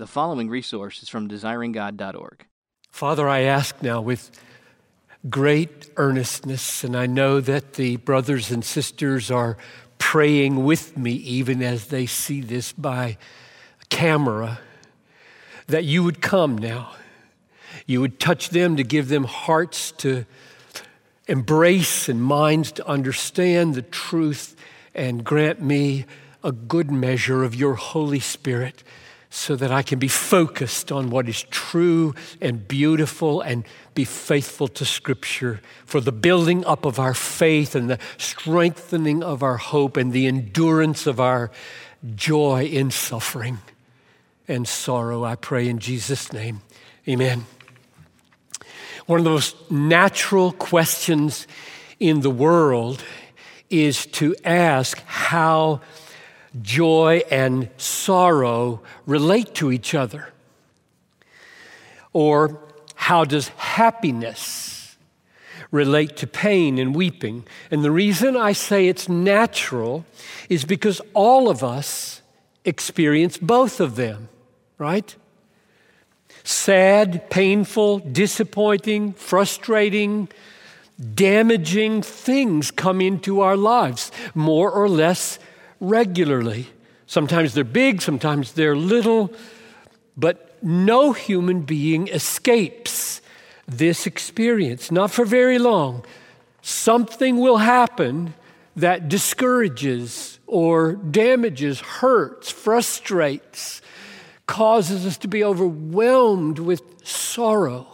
The 0.00 0.06
following 0.06 0.48
resource 0.48 1.02
is 1.02 1.10
from 1.10 1.28
desiringgod.org. 1.28 2.46
Father, 2.90 3.28
I 3.28 3.40
ask 3.40 3.82
now 3.82 4.00
with 4.00 4.30
great 5.28 5.90
earnestness, 5.98 6.82
and 6.84 6.96
I 6.96 7.04
know 7.04 7.42
that 7.42 7.74
the 7.74 7.96
brothers 7.96 8.50
and 8.50 8.64
sisters 8.64 9.30
are 9.30 9.58
praying 9.98 10.64
with 10.64 10.96
me 10.96 11.12
even 11.12 11.62
as 11.62 11.88
they 11.88 12.06
see 12.06 12.40
this 12.40 12.72
by 12.72 13.18
camera, 13.90 14.60
that 15.66 15.84
you 15.84 16.02
would 16.02 16.22
come 16.22 16.56
now. 16.56 16.92
You 17.84 18.00
would 18.00 18.18
touch 18.18 18.48
them 18.48 18.76
to 18.76 18.82
give 18.82 19.08
them 19.08 19.24
hearts 19.24 19.92
to 19.98 20.24
embrace 21.28 22.08
and 22.08 22.22
minds 22.22 22.72
to 22.72 22.88
understand 22.88 23.74
the 23.74 23.82
truth 23.82 24.56
and 24.94 25.22
grant 25.22 25.60
me 25.60 26.06
a 26.42 26.52
good 26.52 26.90
measure 26.90 27.44
of 27.44 27.54
your 27.54 27.74
Holy 27.74 28.20
Spirit 28.20 28.82
so 29.32 29.54
that 29.54 29.70
I 29.70 29.82
can 29.82 30.00
be 30.00 30.08
focused 30.08 30.90
on 30.90 31.08
what 31.08 31.28
is 31.28 31.44
true 31.44 32.16
and 32.40 32.66
beautiful 32.66 33.40
and 33.40 33.64
be 33.94 34.04
faithful 34.04 34.66
to 34.66 34.84
Scripture 34.84 35.60
for 35.86 36.00
the 36.00 36.10
building 36.10 36.64
up 36.64 36.84
of 36.84 36.98
our 36.98 37.14
faith 37.14 37.76
and 37.76 37.88
the 37.88 38.00
strengthening 38.18 39.22
of 39.22 39.44
our 39.44 39.56
hope 39.56 39.96
and 39.96 40.12
the 40.12 40.26
endurance 40.26 41.06
of 41.06 41.20
our 41.20 41.52
joy 42.16 42.64
in 42.64 42.90
suffering 42.90 43.58
and 44.48 44.66
sorrow. 44.66 45.24
I 45.24 45.36
pray 45.36 45.68
in 45.68 45.78
Jesus' 45.78 46.32
name. 46.32 46.62
Amen. 47.08 47.46
One 49.06 49.20
of 49.20 49.24
the 49.24 49.30
most 49.30 49.70
natural 49.70 50.50
questions 50.52 51.46
in 52.00 52.20
the 52.20 52.30
world 52.30 53.04
is 53.68 54.06
to 54.06 54.34
ask 54.44 55.00
how 55.06 55.82
joy 56.60 57.22
and 57.30 57.68
sorrow 57.76 58.82
relate 59.06 59.54
to 59.56 59.70
each 59.70 59.94
other? 59.94 60.32
Or 62.12 62.60
how 62.94 63.24
does 63.24 63.48
happiness 63.48 64.96
relate 65.70 66.16
to 66.18 66.26
pain 66.26 66.78
and 66.78 66.94
weeping? 66.94 67.44
And 67.70 67.84
the 67.84 67.90
reason 67.90 68.36
I 68.36 68.52
say 68.52 68.88
it's 68.88 69.08
natural 69.08 70.04
is 70.48 70.64
because 70.64 71.00
all 71.14 71.48
of 71.48 71.62
us 71.62 72.22
experience 72.64 73.38
both 73.38 73.80
of 73.80 73.96
them, 73.96 74.28
right? 74.78 75.14
Sad, 76.42 77.30
painful, 77.30 78.00
disappointing, 78.00 79.12
frustrating, 79.12 80.28
damaging 81.14 82.02
things 82.02 82.70
come 82.70 83.00
into 83.00 83.40
our 83.40 83.56
lives, 83.56 84.10
more 84.34 84.70
or 84.70 84.88
less 84.88 85.38
regularly. 85.80 86.68
Sometimes 87.06 87.54
they're 87.54 87.64
big, 87.64 88.02
sometimes 88.02 88.52
they're 88.52 88.76
little, 88.76 89.32
but 90.16 90.56
no 90.62 91.12
human 91.12 91.62
being 91.62 92.08
escapes 92.08 93.20
this 93.66 94.06
experience, 94.06 94.90
not 94.90 95.10
for 95.10 95.24
very 95.24 95.58
long. 95.58 96.04
Something 96.62 97.38
will 97.38 97.58
happen 97.58 98.34
that 98.76 99.08
discourages 99.08 100.38
or 100.46 100.92
damages, 100.92 101.80
hurts, 101.80 102.50
frustrates, 102.50 103.80
causes 104.46 105.06
us 105.06 105.16
to 105.18 105.28
be 105.28 105.44
overwhelmed 105.44 106.58
with 106.58 106.82
sorrow. 107.06 107.86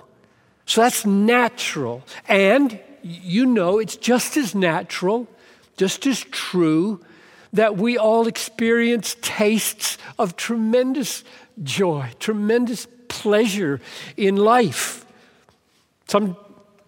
So 0.65 0.81
that's 0.83 1.07
natural. 1.07 2.03
And 2.29 2.81
you 3.03 3.47
know, 3.47 3.79
it's 3.79 3.97
just 3.97 4.37
as 4.37 4.55
natural, 4.55 5.29
just 5.77 6.07
as 6.07 6.21
true 6.21 7.01
that 7.53 7.77
we 7.77 7.97
all 7.97 8.27
experience 8.27 9.17
tastes 9.21 9.99
of 10.19 10.37
tremendous 10.37 11.25
joy, 11.63 12.11
tremendous 12.19 12.87
pleasure 13.09 13.81
in 14.17 14.37
life. 14.37 15.07
Some 16.09 16.37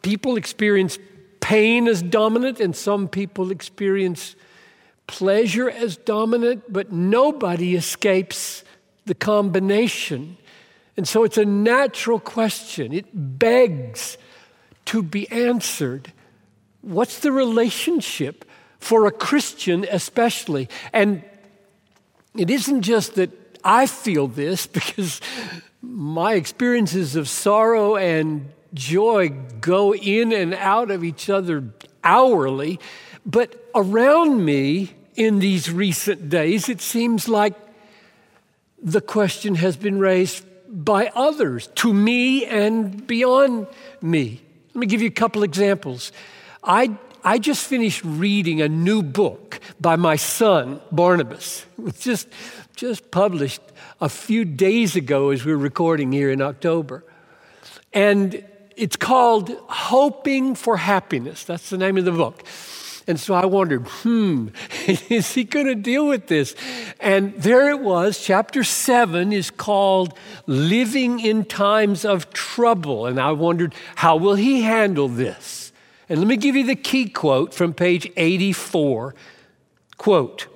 people 0.03 0.37
experience 0.37 0.98
pain 1.41 1.89
as 1.89 2.03
dominant, 2.03 2.61
and 2.61 2.75
some 2.75 3.09
people 3.09 3.50
experience 3.50 4.37
pleasure 5.06 5.71
as 5.71 5.97
dominant, 5.97 6.71
but 6.71 6.93
nobody 6.93 7.75
escapes 7.75 8.62
the 9.06 9.15
combination. 9.15 10.37
And 10.97 11.09
so 11.09 11.25
it's 11.25 11.38
a 11.38 11.44
natural 11.44 12.21
question. 12.21 12.93
It 12.93 13.06
begs 13.15 14.19
to 14.87 15.03
be 15.03 15.31
answered. 15.31 16.12
What's 16.83 17.21
the 17.21 17.33
relationship 17.33 18.44
for 18.78 19.06
a 19.06 19.11
Christian 19.11 19.87
especially. 19.91 20.69
And 20.93 21.22
it 22.37 22.50
isn't 22.50 22.83
just 22.83 23.15
that 23.16 23.31
I 23.65 23.87
feel 23.87 24.28
this 24.28 24.66
because 24.78 25.21
my 25.83 26.34
experiences 26.34 27.16
of 27.16 27.28
sorrow 27.28 27.97
and 27.97 28.50
joy 28.75 29.31
go 29.61 29.94
in 29.94 30.33
and 30.33 30.55
out 30.55 30.91
of 30.91 31.05
each 31.05 31.31
other 31.31 31.65
hourly, 32.05 32.78
but 33.25 33.69
around 33.75 34.44
me 34.44 34.95
in 35.15 35.39
these 35.39 35.71
recent 35.71 36.28
days, 36.28 36.69
it 36.69 36.81
seems 36.81 37.28
like 37.28 37.55
the 38.81 39.00
question 39.00 39.56
has 39.56 39.77
been 39.77 39.99
raised 39.99 40.45
by 40.69 41.10
others 41.15 41.69
to 41.75 41.93
me 41.93 42.45
and 42.45 43.06
beyond 43.06 43.66
me. 44.00 44.41
Let 44.69 44.77
me 44.77 44.87
give 44.87 45.03
you 45.03 45.09
a 45.09 45.12
couple 45.12 45.43
examples. 45.43 46.12
I 46.62 46.97
I 47.25 47.39
just 47.39 47.67
finished 47.67 48.03
reading 48.05 48.62
a 48.62 48.69
new 48.69 49.03
book 49.03 49.61
by 49.81 49.97
my 49.97 50.17
son, 50.17 50.81
Barnabas. 50.93 51.65
It 51.79 51.84
was 51.84 52.01
just, 52.01 52.29
just 52.75 53.11
published 53.11 53.62
a 54.01 54.09
few 54.09 54.45
days 54.45 54.97
ago 54.97 55.31
as 55.31 55.45
we 55.45 55.53
we're 55.53 55.62
recording 55.62 56.11
here 56.11 56.31
in 56.31 56.43
October. 56.43 57.05
And 57.93 58.45
it's 58.77 58.97
called 58.97 59.57
Hoping 59.69 60.55
for 60.55 60.77
Happiness. 60.77 61.45
That's 61.45 61.71
the 61.71 61.78
name 61.78 61.97
of 61.97 62.05
the 62.05 62.12
book. 62.12 62.45
And 63.09 63.19
so 63.19 63.34
I 63.34 63.47
wondered, 63.47 63.87
hmm, 63.87 64.49
is 64.87 65.33
he 65.33 65.45
going 65.45 65.67
to 65.67 65.75
deal 65.75 66.07
with 66.07 66.27
this? 66.27 66.55
And 67.01 67.34
there 67.34 67.71
it 67.71 67.81
was. 67.81 68.21
Chapter 68.21 68.62
seven 68.62 69.33
is 69.33 69.51
called 69.51 70.12
Living 70.47 71.19
in 71.21 71.45
Times 71.45 72.05
of 72.05 72.33
Trouble. 72.33 73.07
And 73.07 73.19
I 73.19 73.33
wondered, 73.33 73.75
how 73.95 74.17
will 74.17 74.34
he 74.34 74.62
handle 74.62 75.09
this? 75.09 75.68
And 76.09 76.21
let 76.21 76.29
me 76.29 76.37
give 76.37 76.57
you 76.57 76.65
the 76.65 76.77
key 76.77 77.09
quote 77.09 77.53
from 77.53 77.75
page 77.75 78.11
84. 78.17 79.15
Quote, 79.97 80.47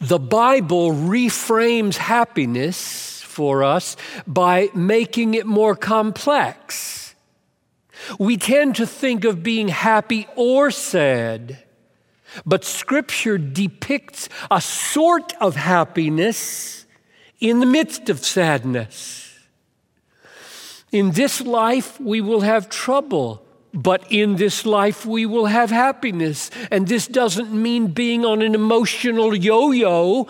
the 0.00 0.18
Bible 0.18 0.92
reframes 0.92 1.96
happiness 1.96 3.22
for 3.22 3.62
us 3.62 3.96
by 4.26 4.68
making 4.74 5.34
it 5.34 5.46
more 5.46 5.76
complex. 5.76 7.14
We 8.18 8.36
tend 8.36 8.76
to 8.76 8.86
think 8.86 9.24
of 9.24 9.42
being 9.42 9.68
happy 9.68 10.26
or 10.36 10.70
sad, 10.70 11.62
but 12.44 12.64
Scripture 12.64 13.38
depicts 13.38 14.28
a 14.50 14.60
sort 14.60 15.32
of 15.40 15.56
happiness 15.56 16.86
in 17.40 17.60
the 17.60 17.66
midst 17.66 18.10
of 18.10 18.24
sadness. 18.24 19.38
In 20.90 21.12
this 21.12 21.40
life, 21.40 22.00
we 22.00 22.20
will 22.20 22.40
have 22.40 22.68
trouble 22.68 23.43
but 23.74 24.10
in 24.10 24.36
this 24.36 24.64
life, 24.64 25.04
we 25.04 25.26
will 25.26 25.46
have 25.46 25.70
happiness. 25.70 26.50
And 26.70 26.86
this 26.86 27.08
doesn't 27.08 27.52
mean 27.52 27.88
being 27.88 28.24
on 28.24 28.40
an 28.40 28.54
emotional 28.54 29.34
yo 29.34 29.72
yo, 29.72 30.28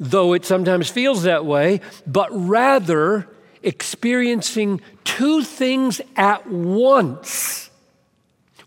though 0.00 0.32
it 0.32 0.44
sometimes 0.44 0.90
feels 0.90 1.22
that 1.22 1.46
way, 1.46 1.80
but 2.06 2.28
rather 2.32 3.28
experiencing 3.62 4.80
two 5.04 5.42
things 5.42 6.00
at 6.16 6.46
once. 6.48 7.70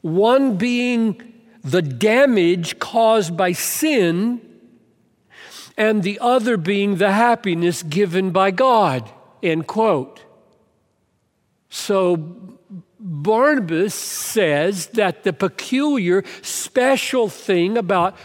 One 0.01 0.55
being 0.55 1.33
the 1.63 1.81
damage 1.81 2.79
caused 2.79 3.35
by 3.35 3.51
sin, 3.51 4.41
and 5.77 6.03
the 6.03 6.19
other 6.19 6.55
being 6.55 6.97
the 6.97 7.11
happiness 7.11 7.83
given 7.83 8.31
by 8.31 8.51
God. 8.51 9.09
End 9.41 9.65
quote. 9.65 10.21
So, 11.69 12.59
Barnabas 13.05 13.94
says 13.94 14.88
that 14.88 15.23
the 15.23 15.33
peculiar, 15.33 16.23
special 16.41 17.27
thing 17.27 17.77
about 17.77 18.15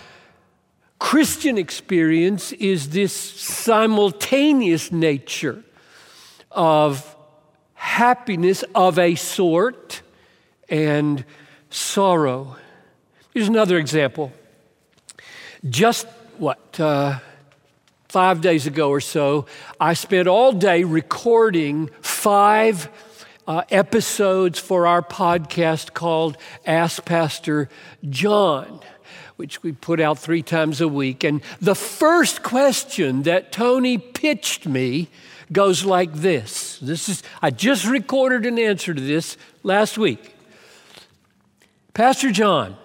Christian 1.00 1.58
experience 1.58 2.52
is 2.52 2.90
this 2.90 3.12
simultaneous 3.12 4.92
nature 4.92 5.64
of 6.52 7.16
happiness 7.75 8.62
of 8.72 9.00
a 9.00 9.16
sort 9.16 10.02
and 10.69 11.25
sorrow. 11.70 12.56
Here's 13.34 13.48
another 13.48 13.78
example. 13.78 14.32
Just 15.69 16.06
what, 16.36 16.78
uh, 16.78 17.19
five 18.08 18.40
days 18.40 18.69
ago 18.69 18.90
or 18.90 19.00
so, 19.00 19.46
I 19.80 19.94
spent 19.94 20.28
all 20.28 20.52
day 20.52 20.84
recording 20.84 21.90
five 22.00 22.88
uh, 23.49 23.62
episodes 23.71 24.59
for 24.59 24.87
our 24.87 25.00
podcast 25.00 25.95
called 25.95 26.37
Ask 26.67 27.06
Pastor 27.06 27.71
John, 28.09 28.81
which 29.37 29.62
we 29.62 29.73
put 29.73 30.00
out 30.00 30.19
three 30.19 30.43
times 30.43 30.83
a 30.83 30.87
week. 30.87 31.25
And 31.25 31.41
the 31.59 31.75
first 31.75 32.43
question 32.43 33.23
that 33.23 33.50
Tony 33.50 33.97
pitched 33.97 34.69
me 34.69 35.09
goes 35.50 35.83
like 35.83 36.12
this. 36.12 36.79
This 36.81 37.09
is 37.09 37.23
I 37.41 37.50
just 37.50 37.87
recorded 37.87 38.45
an 38.45 38.59
answer 38.59 38.93
to 38.93 39.00
this 39.00 39.39
last 39.62 39.97
week. 39.97 40.35
Pastor 41.95 42.31
John, 42.31 42.77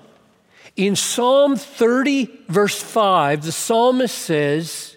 in 0.77 0.95
Psalm 0.95 1.57
30, 1.57 2.45
verse 2.47 2.81
5, 2.81 3.43
the 3.43 3.51
psalmist 3.51 4.17
says 4.17 4.95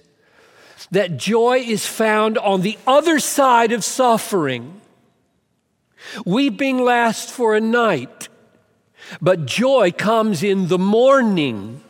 that 0.93 1.17
joy 1.17 1.59
is 1.59 1.85
found 1.87 2.39
on 2.39 2.61
the 2.61 2.79
other 2.87 3.19
side 3.19 3.73
of 3.73 3.83
suffering. 3.83 4.81
Weeping 6.25 6.78
lasts 6.78 7.31
for 7.31 7.56
a 7.56 7.60
night, 7.60 8.28
but 9.20 9.46
joy 9.46 9.93
comes 9.93 10.43
in 10.43 10.69
the 10.69 10.78
morning. 10.78 11.82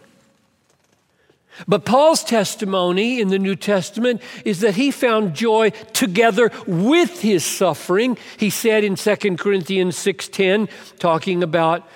But 1.66 1.86
Paul's 1.86 2.22
testimony 2.22 3.20
in 3.20 3.28
the 3.28 3.38
New 3.38 3.56
Testament 3.56 4.20
is 4.44 4.60
that 4.60 4.76
he 4.76 4.90
found 4.90 5.34
joy 5.34 5.70
together 5.94 6.50
with 6.66 7.22
his 7.22 7.44
suffering. 7.44 8.18
He 8.36 8.50
said 8.50 8.84
in 8.84 8.96
2 8.96 9.38
Corinthians 9.38 9.96
6:10 9.96 10.68
talking 10.98 11.42
about 11.42 11.88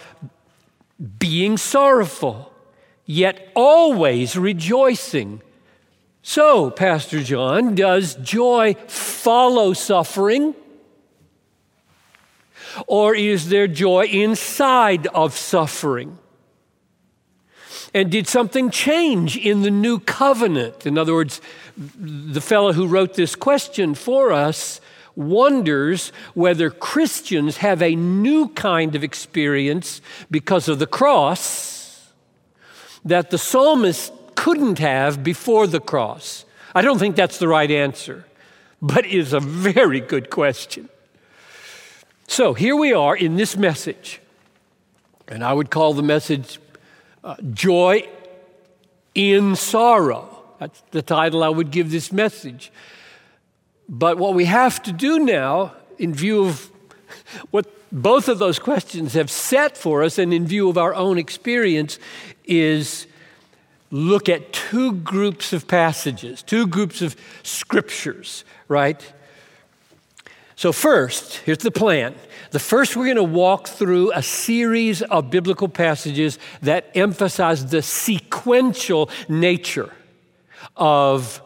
being 1.19 1.59
sorrowful 1.59 2.51
yet 3.11 3.51
always 3.57 4.37
rejoicing. 4.37 5.43
So, 6.23 6.71
Pastor 6.71 7.25
John, 7.25 7.75
does 7.75 8.15
joy 8.15 8.75
follow 8.87 9.73
suffering? 9.73 10.55
Or 12.87 13.15
is 13.15 13.49
there 13.49 13.67
joy 13.67 14.07
inside 14.07 15.07
of 15.09 15.37
suffering? 15.37 16.19
And 17.93 18.11
did 18.11 18.29
something 18.29 18.71
change 18.71 19.37
in 19.37 19.63
the 19.63 19.71
new 19.71 19.99
covenant? 19.99 20.87
In 20.87 20.97
other 20.97 21.15
words, 21.15 21.41
the 21.77 22.41
fellow 22.41 22.73
who 22.73 22.87
wrote 22.87 23.15
this 23.15 23.35
question 23.35 23.95
for 23.95 24.33
us 24.33 24.81
wonders 25.17 26.13
whether 26.35 26.71
Christians 26.71 27.59
have 27.59 27.83
a 27.83 27.97
new 27.97 28.49
kind 28.49 28.95
of 28.95 29.03
experience 29.03 30.01
because 30.31 30.69
of 30.69 30.79
the 30.79 30.87
cross 30.87 32.13
that 33.05 33.31
the 33.31 33.39
psalmist 33.39 34.13
couldn't 34.37 34.79
have 34.79 35.25
before 35.25 35.67
the 35.67 35.81
cross. 35.81 36.45
I 36.75 36.83
don't 36.83 36.99
think 36.99 37.17
that's 37.17 37.39
the 37.39 37.49
right 37.49 37.71
answer, 37.71 38.25
but 38.81 39.05
it 39.05 39.13
is 39.13 39.33
a 39.33 39.41
very 39.41 40.01
good 40.01 40.31
question. 40.31 40.89
So 42.31 42.55
here 42.55 42.77
we 42.77 42.93
are 42.93 43.17
in 43.17 43.35
this 43.35 43.57
message, 43.57 44.21
and 45.27 45.43
I 45.43 45.53
would 45.53 45.69
call 45.69 45.95
the 45.95 46.03
message 46.05 46.61
uh, 47.25 47.35
Joy 47.53 48.09
in 49.17 49.57
Sorrow. 49.57 50.45
That's 50.61 50.81
the 50.93 51.03
title 51.03 51.43
I 51.43 51.49
would 51.49 51.73
give 51.73 51.91
this 51.91 52.13
message. 52.13 52.71
But 53.89 54.17
what 54.17 54.35
we 54.35 54.45
have 54.45 54.81
to 54.85 54.93
do 54.93 55.19
now, 55.19 55.73
in 55.99 56.15
view 56.15 56.45
of 56.45 56.71
what 57.51 57.67
both 57.91 58.29
of 58.29 58.39
those 58.39 58.61
questions 58.61 59.15
have 59.15 59.29
set 59.29 59.77
for 59.77 60.05
us 60.05 60.17
and 60.17 60.33
in 60.33 60.47
view 60.47 60.69
of 60.69 60.79
our 60.79 60.95
own 60.95 61.19
experience, 61.19 61.99
is 62.45 63.09
look 63.91 64.29
at 64.29 64.53
two 64.53 64.93
groups 64.93 65.53
of 65.53 65.67
passages, 65.67 66.45
two 66.45 66.69
groups 66.69 67.03
of 67.03 67.17
scriptures, 67.43 68.45
right? 68.69 69.13
So, 70.61 70.73
first, 70.73 71.37
here's 71.37 71.57
the 71.57 71.71
plan. 71.71 72.15
The 72.51 72.59
first, 72.59 72.95
we're 72.95 73.07
going 73.07 73.17
to 73.17 73.23
walk 73.23 73.67
through 73.67 74.13
a 74.13 74.23
series 74.23 75.01
of 75.01 75.31
biblical 75.31 75.71
passages 75.71 76.39
that 76.61 76.91
emphasize 76.95 77.65
the 77.65 77.81
sequential 77.81 79.09
nature 79.27 79.91
of 80.77 81.41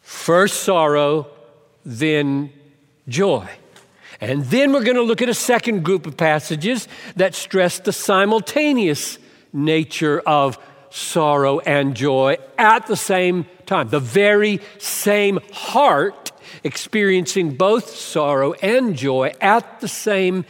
first 0.00 0.62
sorrow, 0.62 1.26
then 1.84 2.54
joy. 3.06 3.46
And 4.18 4.46
then 4.46 4.72
we're 4.72 4.84
going 4.84 4.96
to 4.96 5.02
look 5.02 5.20
at 5.20 5.28
a 5.28 5.34
second 5.34 5.84
group 5.84 6.06
of 6.06 6.16
passages 6.16 6.88
that 7.16 7.34
stress 7.34 7.80
the 7.80 7.92
simultaneous 7.92 9.18
nature 9.52 10.20
of 10.20 10.58
sorrow 10.90 11.60
and 11.60 11.94
joy 11.94 12.36
at 12.58 12.86
the 12.86 12.96
same 12.96 13.46
time. 13.66 13.88
The 13.88 14.00
very 14.00 14.60
same 14.78 15.38
heart 15.52 16.32
experiencing 16.64 17.56
both 17.56 17.88
sorrow 17.90 18.52
and 18.54 18.96
joy 18.96 19.32
at 19.40 19.80
the 19.80 19.88
same 19.88 20.44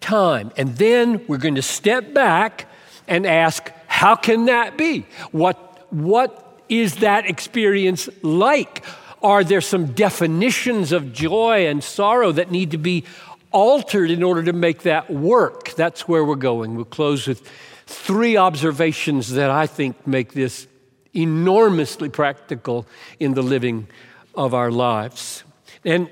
time. 0.00 0.52
And 0.56 0.76
then 0.76 1.24
we're 1.26 1.38
going 1.38 1.56
to 1.56 1.62
step 1.62 2.14
back 2.14 2.66
and 3.06 3.26
ask, 3.26 3.70
how 3.86 4.14
can 4.14 4.46
that 4.46 4.78
be? 4.78 5.06
What, 5.32 5.86
what 5.92 6.62
is 6.68 6.96
that 6.96 7.28
experience 7.28 8.08
like? 8.22 8.84
Are 9.22 9.44
there 9.44 9.60
some 9.60 9.86
definitions 9.92 10.92
of 10.92 11.12
joy 11.12 11.66
and 11.66 11.84
sorrow 11.84 12.32
that 12.32 12.50
need 12.50 12.70
to 12.70 12.78
be 12.78 13.04
altered 13.50 14.10
in 14.10 14.22
order 14.22 14.42
to 14.44 14.52
make 14.52 14.82
that 14.82 15.10
work? 15.10 15.70
That's 15.70 16.06
where 16.08 16.24
we're 16.24 16.36
going. 16.36 16.76
We'll 16.76 16.84
close 16.84 17.26
with 17.26 17.48
three 17.86 18.36
observations 18.36 19.32
that 19.32 19.50
I 19.50 19.66
think 19.66 20.06
make 20.06 20.32
this 20.32 20.66
enormously 21.12 22.08
practical 22.08 22.86
in 23.18 23.34
the 23.34 23.42
living 23.42 23.88
of 24.34 24.54
our 24.54 24.70
lives. 24.70 25.44
And 25.84 26.08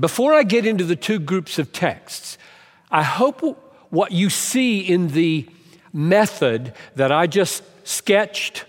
before 0.00 0.34
I 0.34 0.42
get 0.42 0.66
into 0.66 0.84
the 0.84 0.96
two 0.96 1.18
groups 1.18 1.58
of 1.58 1.72
texts, 1.72 2.38
I 2.90 3.02
hope 3.02 3.42
what 3.90 4.12
you 4.12 4.30
see 4.30 4.80
in 4.80 5.08
the 5.08 5.48
method 5.92 6.74
that 6.96 7.12
I 7.12 7.26
just 7.26 7.62
sketched 7.86 8.64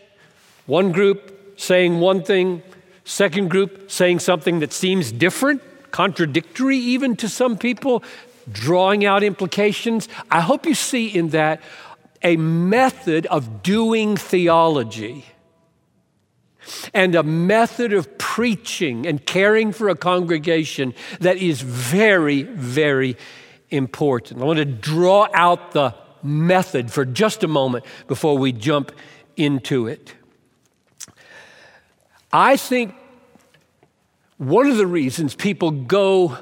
one 0.65 0.91
group 0.91 1.59
saying 1.59 1.99
one 1.99 2.23
thing, 2.23 2.61
second 3.03 3.49
group 3.49 3.91
saying 3.91 4.19
something 4.19 4.59
that 4.59 4.71
seems 4.71 5.11
different, 5.11 5.61
contradictory 5.91 6.77
even 6.77 7.15
to 7.17 7.29
some 7.29 7.57
people, 7.57 8.03
drawing 8.51 9.05
out 9.05 9.23
implications. 9.23 10.07
I 10.31 10.41
hope 10.41 10.65
you 10.65 10.75
see 10.75 11.07
in 11.07 11.29
that 11.29 11.61
a 12.21 12.37
method 12.37 13.25
of 13.27 13.63
doing 13.63 14.17
theology 14.17 15.25
and 16.93 17.15
a 17.15 17.23
method 17.23 17.93
of 17.93 18.17
preaching 18.17 19.07
and 19.07 19.25
caring 19.25 19.71
for 19.71 19.89
a 19.89 19.95
congregation 19.95 20.93
that 21.19 21.37
is 21.37 21.61
very, 21.61 22.43
very 22.43 23.17
important. 23.69 24.41
I 24.41 24.45
want 24.45 24.59
to 24.59 24.65
draw 24.65 25.27
out 25.33 25.71
the 25.71 25.95
method 26.21 26.91
for 26.91 27.05
just 27.05 27.43
a 27.43 27.47
moment 27.47 27.85
before 28.07 28.37
we 28.37 28.51
jump 28.51 28.91
into 29.37 29.87
it. 29.87 30.13
I 32.31 32.57
think 32.57 32.93
one 34.39 34.67
of 34.67 34.77
the 34.77 34.87
reasons 34.87 35.35
people 35.35 35.69
go 35.69 36.37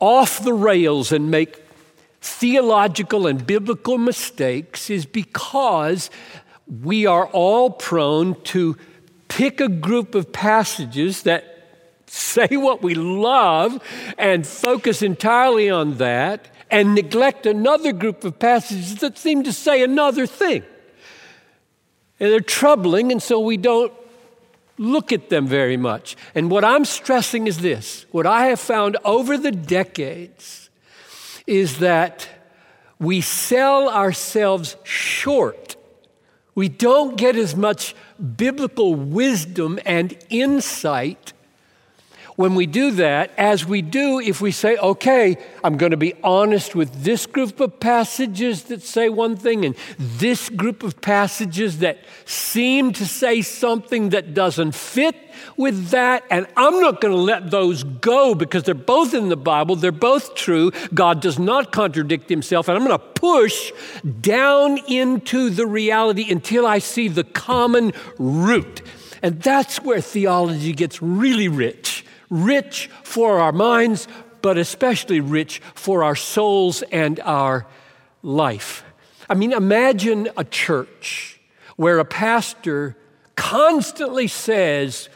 off 0.00 0.42
the 0.42 0.54
rails 0.54 1.12
and 1.12 1.30
make 1.30 1.62
theological 2.22 3.26
and 3.26 3.46
biblical 3.46 3.98
mistakes 3.98 4.88
is 4.88 5.04
because 5.04 6.10
we 6.82 7.04
are 7.04 7.26
all 7.26 7.70
prone 7.70 8.34
to 8.44 8.76
pick 9.28 9.60
a 9.60 9.68
group 9.68 10.14
of 10.14 10.32
passages 10.32 11.24
that 11.24 11.44
say 12.06 12.46
what 12.52 12.82
we 12.82 12.94
love 12.94 13.78
and 14.16 14.46
focus 14.46 15.02
entirely 15.02 15.68
on 15.68 15.98
that 15.98 16.48
and 16.70 16.94
neglect 16.94 17.44
another 17.44 17.92
group 17.92 18.24
of 18.24 18.38
passages 18.38 18.96
that 18.96 19.18
seem 19.18 19.42
to 19.42 19.52
say 19.52 19.82
another 19.82 20.26
thing. 20.26 20.62
And 22.20 22.32
they're 22.32 22.40
troubling, 22.40 23.12
and 23.12 23.22
so 23.22 23.38
we 23.38 23.58
don't 23.58 23.92
look 24.78 25.12
at 25.12 25.28
them 25.28 25.46
very 25.46 25.76
much. 25.76 26.16
And 26.34 26.50
what 26.50 26.64
I'm 26.64 26.84
stressing 26.84 27.46
is 27.46 27.58
this 27.58 28.06
what 28.10 28.26
I 28.26 28.46
have 28.46 28.60
found 28.60 28.96
over 29.04 29.36
the 29.36 29.52
decades 29.52 30.70
is 31.46 31.78
that 31.78 32.28
we 32.98 33.20
sell 33.20 33.88
ourselves 33.88 34.76
short. 34.84 35.76
We 36.54 36.68
don't 36.68 37.16
get 37.16 37.36
as 37.36 37.54
much 37.54 37.94
biblical 38.36 38.94
wisdom 38.94 39.78
and 39.86 40.18
insight 40.28 41.32
when 42.38 42.54
we 42.54 42.66
do 42.66 42.92
that, 42.92 43.32
as 43.36 43.66
we 43.66 43.82
do 43.82 44.20
if 44.20 44.40
we 44.40 44.52
say, 44.52 44.76
okay, 44.76 45.36
I'm 45.64 45.76
going 45.76 45.90
to 45.90 45.96
be 45.96 46.14
honest 46.22 46.72
with 46.72 47.02
this 47.02 47.26
group 47.26 47.58
of 47.58 47.80
passages 47.80 48.62
that 48.64 48.80
say 48.80 49.08
one 49.08 49.34
thing 49.34 49.64
and 49.64 49.74
this 49.98 50.48
group 50.48 50.84
of 50.84 51.00
passages 51.00 51.80
that 51.80 51.98
seem 52.26 52.92
to 52.92 53.04
say 53.04 53.42
something 53.42 54.10
that 54.10 54.34
doesn't 54.34 54.76
fit 54.76 55.16
with 55.56 55.88
that, 55.88 56.22
and 56.30 56.46
I'm 56.56 56.78
not 56.78 57.00
going 57.00 57.12
to 57.12 57.20
let 57.20 57.50
those 57.50 57.82
go 57.82 58.36
because 58.36 58.62
they're 58.62 58.74
both 58.76 59.14
in 59.14 59.30
the 59.30 59.36
Bible, 59.36 59.74
they're 59.74 59.90
both 59.90 60.36
true. 60.36 60.70
God 60.94 61.20
does 61.20 61.40
not 61.40 61.72
contradict 61.72 62.28
himself, 62.28 62.68
and 62.68 62.78
I'm 62.78 62.86
going 62.86 62.96
to 62.96 63.04
push 63.20 63.72
down 64.20 64.78
into 64.86 65.50
the 65.50 65.66
reality 65.66 66.30
until 66.30 66.68
I 66.68 66.78
see 66.78 67.08
the 67.08 67.24
common 67.24 67.92
root. 68.16 68.82
And 69.24 69.42
that's 69.42 69.82
where 69.82 70.00
theology 70.00 70.72
gets 70.72 71.02
really 71.02 71.48
rich 71.48 72.04
rich 72.30 72.90
for 73.02 73.40
our 73.40 73.52
minds, 73.52 74.08
but 74.42 74.58
especially 74.58 75.20
rich 75.20 75.60
for 75.74 76.04
our 76.04 76.16
souls 76.16 76.82
and 76.82 77.20
our 77.20 77.66
life. 78.22 78.84
I 79.28 79.34
mean, 79.34 79.52
imagine 79.52 80.28
a 80.36 80.44
church 80.44 81.40
where 81.76 81.98
a 81.98 82.04
pastor 82.04 82.96
constantly 83.36 84.26
says, 84.26 85.08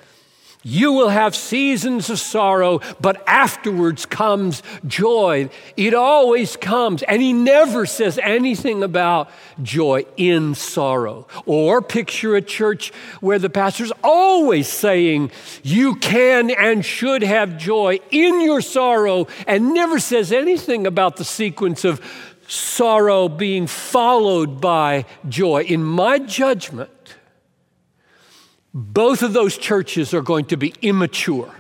you 0.63 0.93
will 0.93 1.09
have 1.09 1.35
seasons 1.35 2.09
of 2.09 2.21
sorrow, 2.21 2.81
but 3.01 3.23
afterwards 3.27 4.07
comes 4.07 4.63
joy. 4.87 5.51
It 5.77 5.93
always 5.93 6.57
comes. 6.57 7.03
And 7.03 7.21
he 7.21 7.33
never 7.33 7.85
says 7.85 8.19
anything 8.23 8.83
about 8.83 9.31
joy 9.63 10.07
in 10.17 10.55
sorrow. 10.55 11.27
Or 11.47 11.83
picture 11.83 12.37
a 12.37 12.43
church 12.43 12.93
where 13.21 13.39
the 13.39 13.51
pastor's 13.51 13.93
always 14.05 14.69
saying, 14.69 15.33
You 15.63 15.97
can 15.97 16.51
and 16.51 16.85
should 16.85 17.23
have 17.23 17.59
joy 17.59 17.99
in 18.11 18.41
your 18.41 18.61
sorrow, 18.61 19.27
and 19.47 19.75
never 19.75 19.99
says 19.99 20.31
anything 20.31 20.87
about 20.87 21.17
the 21.17 21.25
sequence 21.25 21.85
of 21.85 22.01
sorrow 22.47 23.29
being 23.29 23.67
followed 23.67 24.61
by 24.61 25.07
joy. 25.29 25.63
In 25.63 25.83
my 25.83 26.19
judgment, 26.19 26.91
both 28.75 29.23
of 29.23 29.33
those 29.33 29.59
churches 29.59 30.15
are 30.15 30.23
going 30.23 30.47
to 30.47 30.57
be 30.57 30.75
immature. 30.83 31.53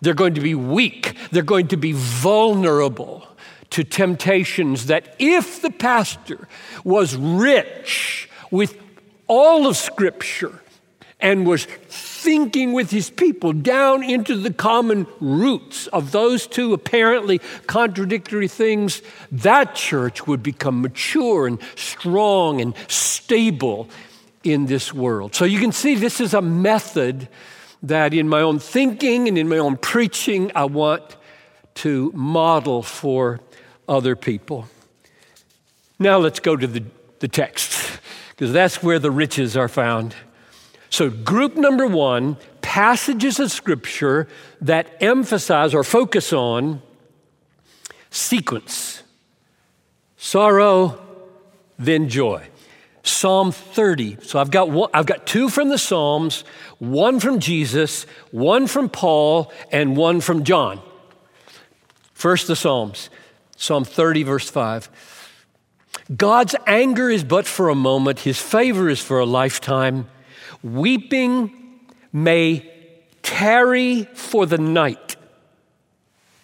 They're 0.00 0.14
going 0.14 0.34
to 0.34 0.40
be 0.40 0.54
weak. 0.54 1.16
They're 1.30 1.42
going 1.42 1.68
to 1.68 1.76
be 1.76 1.92
vulnerable 1.92 3.26
to 3.70 3.82
temptations 3.82 4.86
that 4.86 5.16
if 5.18 5.62
the 5.62 5.70
pastor 5.70 6.48
was 6.84 7.16
rich 7.16 8.28
with 8.50 8.78
all 9.26 9.66
of 9.66 9.76
Scripture 9.76 10.60
and 11.18 11.46
was 11.46 11.64
thinking 11.64 12.72
with 12.72 12.90
his 12.90 13.10
people 13.10 13.52
down 13.52 14.02
into 14.02 14.36
the 14.36 14.52
common 14.52 15.06
roots 15.20 15.86
of 15.88 16.12
those 16.12 16.46
two 16.46 16.72
apparently 16.74 17.38
contradictory 17.66 18.48
things, 18.48 19.02
that 19.32 19.74
church 19.74 20.26
would 20.26 20.42
become 20.42 20.82
mature 20.82 21.46
and 21.46 21.58
strong 21.74 22.60
and 22.60 22.74
stable 22.86 23.88
in 24.52 24.66
this 24.66 24.94
world. 24.94 25.34
So 25.34 25.44
you 25.44 25.58
can 25.58 25.72
see 25.72 25.94
this 25.94 26.20
is 26.20 26.32
a 26.32 26.42
method 26.42 27.28
that 27.82 28.14
in 28.14 28.28
my 28.28 28.40
own 28.40 28.58
thinking 28.58 29.28
and 29.28 29.36
in 29.36 29.48
my 29.48 29.58
own 29.58 29.76
preaching, 29.76 30.52
I 30.54 30.64
want 30.64 31.16
to 31.76 32.10
model 32.14 32.82
for 32.82 33.40
other 33.88 34.16
people. 34.16 34.66
Now 35.98 36.18
let's 36.18 36.40
go 36.40 36.56
to 36.56 36.66
the, 36.66 36.84
the 37.18 37.28
text, 37.28 38.00
because 38.30 38.52
that's 38.52 38.82
where 38.82 38.98
the 38.98 39.10
riches 39.10 39.56
are 39.56 39.68
found. 39.68 40.14
So, 40.90 41.10
group 41.10 41.56
number 41.56 41.86
one 41.86 42.36
passages 42.62 43.40
of 43.40 43.50
scripture 43.50 44.28
that 44.60 45.02
emphasize 45.02 45.74
or 45.74 45.82
focus 45.84 46.32
on 46.32 46.82
sequence 48.10 49.02
sorrow, 50.16 50.98
then 51.78 52.08
joy. 52.08 52.48
Psalm 53.08 53.52
30. 53.52 54.18
So 54.22 54.38
I've 54.38 54.50
got, 54.50 54.70
one, 54.70 54.90
I've 54.92 55.06
got 55.06 55.26
two 55.26 55.48
from 55.48 55.68
the 55.68 55.78
Psalms, 55.78 56.44
one 56.78 57.20
from 57.20 57.40
Jesus, 57.40 58.04
one 58.30 58.66
from 58.66 58.88
Paul, 58.88 59.52
and 59.70 59.96
one 59.96 60.20
from 60.20 60.44
John. 60.44 60.80
First, 62.12 62.46
the 62.46 62.56
Psalms. 62.56 63.10
Psalm 63.56 63.84
30, 63.84 64.22
verse 64.22 64.50
5. 64.50 64.90
God's 66.16 66.54
anger 66.66 67.10
is 67.10 67.24
but 67.24 67.46
for 67.46 67.68
a 67.68 67.74
moment, 67.74 68.20
his 68.20 68.40
favor 68.40 68.88
is 68.88 69.00
for 69.00 69.18
a 69.18 69.26
lifetime. 69.26 70.08
Weeping 70.62 71.80
may 72.12 72.72
tarry 73.22 74.04
for 74.14 74.46
the 74.46 74.58
night, 74.58 75.16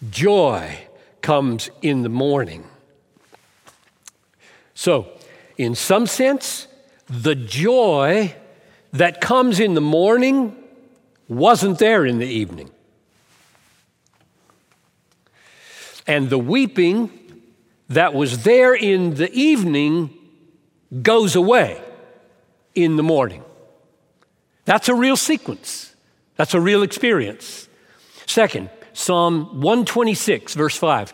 joy 0.09 0.87
comes 1.21 1.69
in 1.81 2.03
the 2.03 2.09
morning. 2.09 2.65
So, 4.73 5.07
in 5.57 5.75
some 5.75 6.07
sense, 6.07 6.67
the 7.07 7.35
joy 7.35 8.35
that 8.91 9.21
comes 9.21 9.59
in 9.59 9.73
the 9.73 9.81
morning 9.81 10.55
wasn't 11.27 11.79
there 11.79 12.05
in 12.05 12.19
the 12.19 12.27
evening. 12.27 12.69
And 16.05 16.29
the 16.29 16.37
weeping 16.37 17.09
that 17.89 18.13
was 18.13 18.43
there 18.43 18.75
in 18.75 19.15
the 19.15 19.31
evening 19.31 20.13
goes 21.01 21.35
away 21.35 21.81
in 22.75 22.97
the 22.97 23.03
morning. 23.03 23.43
That's 24.65 24.89
a 24.89 24.95
real 24.95 25.17
sequence. 25.17 25.95
That's 26.35 26.53
a 26.53 26.59
real 26.59 26.83
experience. 26.83 27.67
Second, 28.25 28.69
Psalm 28.93 29.61
126, 29.61 30.53
verse 30.55 30.77
5. 30.77 31.13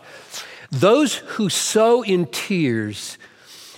Those 0.70 1.16
who 1.16 1.48
sow 1.48 2.02
in 2.02 2.26
tears 2.26 3.18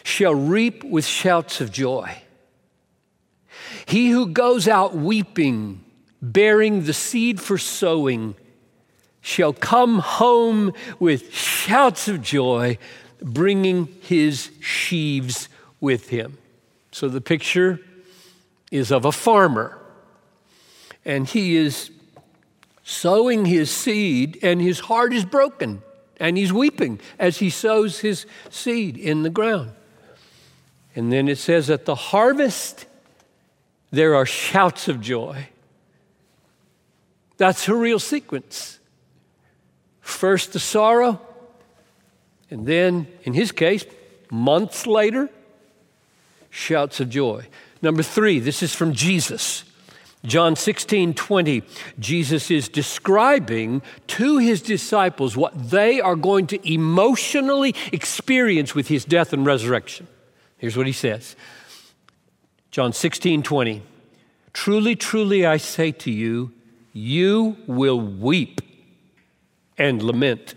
shall 0.04 0.34
reap 0.34 0.84
with 0.84 1.04
shouts 1.04 1.60
of 1.60 1.70
joy. 1.70 2.22
He 3.86 4.10
who 4.10 4.28
goes 4.28 4.68
out 4.68 4.94
weeping, 4.94 5.84
bearing 6.20 6.84
the 6.84 6.92
seed 6.92 7.40
for 7.40 7.58
sowing, 7.58 8.34
shall 9.20 9.52
come 9.52 10.00
home 10.00 10.72
with 10.98 11.32
shouts 11.32 12.08
of 12.08 12.22
joy, 12.22 12.78
bringing 13.20 13.86
his 14.02 14.50
sheaves 14.60 15.48
with 15.80 16.08
him. 16.08 16.38
So 16.90 17.08
the 17.08 17.20
picture 17.20 17.80
is 18.70 18.90
of 18.90 19.04
a 19.04 19.12
farmer, 19.12 19.78
and 21.04 21.28
he 21.28 21.56
is 21.56 21.90
sowing 22.82 23.44
his 23.44 23.70
seed, 23.70 24.38
and 24.42 24.60
his 24.60 24.80
heart 24.80 25.12
is 25.12 25.24
broken, 25.24 25.82
and 26.18 26.36
he's 26.36 26.52
weeping 26.52 27.00
as 27.18 27.38
he 27.38 27.48
sows 27.48 28.00
his 28.00 28.26
seed 28.50 28.96
in 28.96 29.22
the 29.22 29.30
ground. 29.30 29.70
And 30.94 31.12
then 31.12 31.28
it 31.28 31.38
says, 31.38 31.70
at 31.70 31.84
the 31.84 31.94
harvest, 31.94 32.86
there 33.90 34.14
are 34.14 34.26
shouts 34.26 34.88
of 34.88 35.00
joy. 35.00 35.48
That's 37.36 37.68
a 37.68 37.74
real 37.74 37.98
sequence. 37.98 38.78
First 40.00 40.52
the 40.52 40.58
sorrow, 40.58 41.20
and 42.50 42.66
then, 42.66 43.06
in 43.22 43.32
his 43.32 43.50
case, 43.50 43.86
months 44.30 44.86
later, 44.86 45.30
shouts 46.50 47.00
of 47.00 47.08
joy. 47.08 47.46
Number 47.80 48.02
three, 48.02 48.38
this 48.40 48.62
is 48.62 48.74
from 48.74 48.92
Jesus. 48.92 49.64
John 50.24 50.54
16, 50.54 51.14
20, 51.14 51.62
Jesus 51.98 52.50
is 52.50 52.68
describing 52.68 53.82
to 54.08 54.38
his 54.38 54.62
disciples 54.62 55.36
what 55.36 55.70
they 55.70 56.00
are 56.00 56.14
going 56.14 56.46
to 56.48 56.72
emotionally 56.72 57.74
experience 57.90 58.74
with 58.74 58.88
his 58.88 59.04
death 59.04 59.32
and 59.32 59.44
resurrection. 59.44 60.06
Here's 60.62 60.76
what 60.76 60.86
he 60.86 60.92
says 60.92 61.34
John 62.70 62.92
16, 62.92 63.42
20. 63.42 63.82
Truly, 64.52 64.94
truly, 64.94 65.44
I 65.44 65.56
say 65.56 65.90
to 65.90 66.10
you, 66.10 66.52
you 66.92 67.56
will 67.66 68.00
weep 68.00 68.60
and 69.76 70.00
lament, 70.00 70.54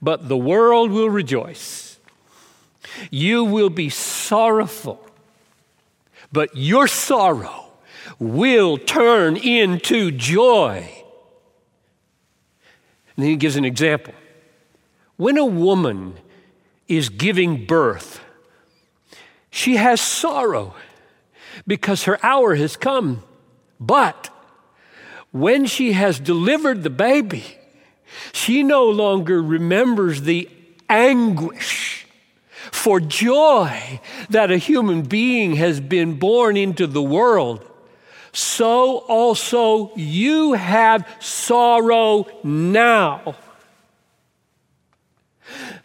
but 0.00 0.28
the 0.28 0.36
world 0.36 0.90
will 0.90 1.10
rejoice. 1.10 1.98
You 3.10 3.44
will 3.44 3.68
be 3.68 3.90
sorrowful, 3.90 5.06
but 6.32 6.56
your 6.56 6.88
sorrow 6.88 7.66
will 8.18 8.78
turn 8.78 9.36
into 9.36 10.10
joy. 10.10 10.88
And 13.14 13.24
then 13.24 13.26
he 13.26 13.36
gives 13.36 13.56
an 13.56 13.66
example. 13.66 14.14
When 15.18 15.36
a 15.36 15.44
woman 15.44 16.14
is 16.86 17.10
giving 17.10 17.66
birth, 17.66 18.24
she 19.50 19.76
has 19.76 20.00
sorrow 20.00 20.74
because 21.66 22.04
her 22.04 22.18
hour 22.24 22.54
has 22.54 22.76
come. 22.76 23.22
But 23.80 24.30
when 25.30 25.66
she 25.66 25.92
has 25.92 26.18
delivered 26.18 26.82
the 26.82 26.90
baby, 26.90 27.44
she 28.32 28.62
no 28.62 28.84
longer 28.84 29.42
remembers 29.42 30.22
the 30.22 30.48
anguish 30.88 32.06
for 32.72 33.00
joy 33.00 34.00
that 34.30 34.50
a 34.50 34.58
human 34.58 35.02
being 35.02 35.56
has 35.56 35.80
been 35.80 36.18
born 36.18 36.56
into 36.56 36.86
the 36.86 37.02
world. 37.02 37.64
So 38.32 38.98
also 38.98 39.94
you 39.96 40.52
have 40.54 41.06
sorrow 41.20 42.26
now. 42.42 43.36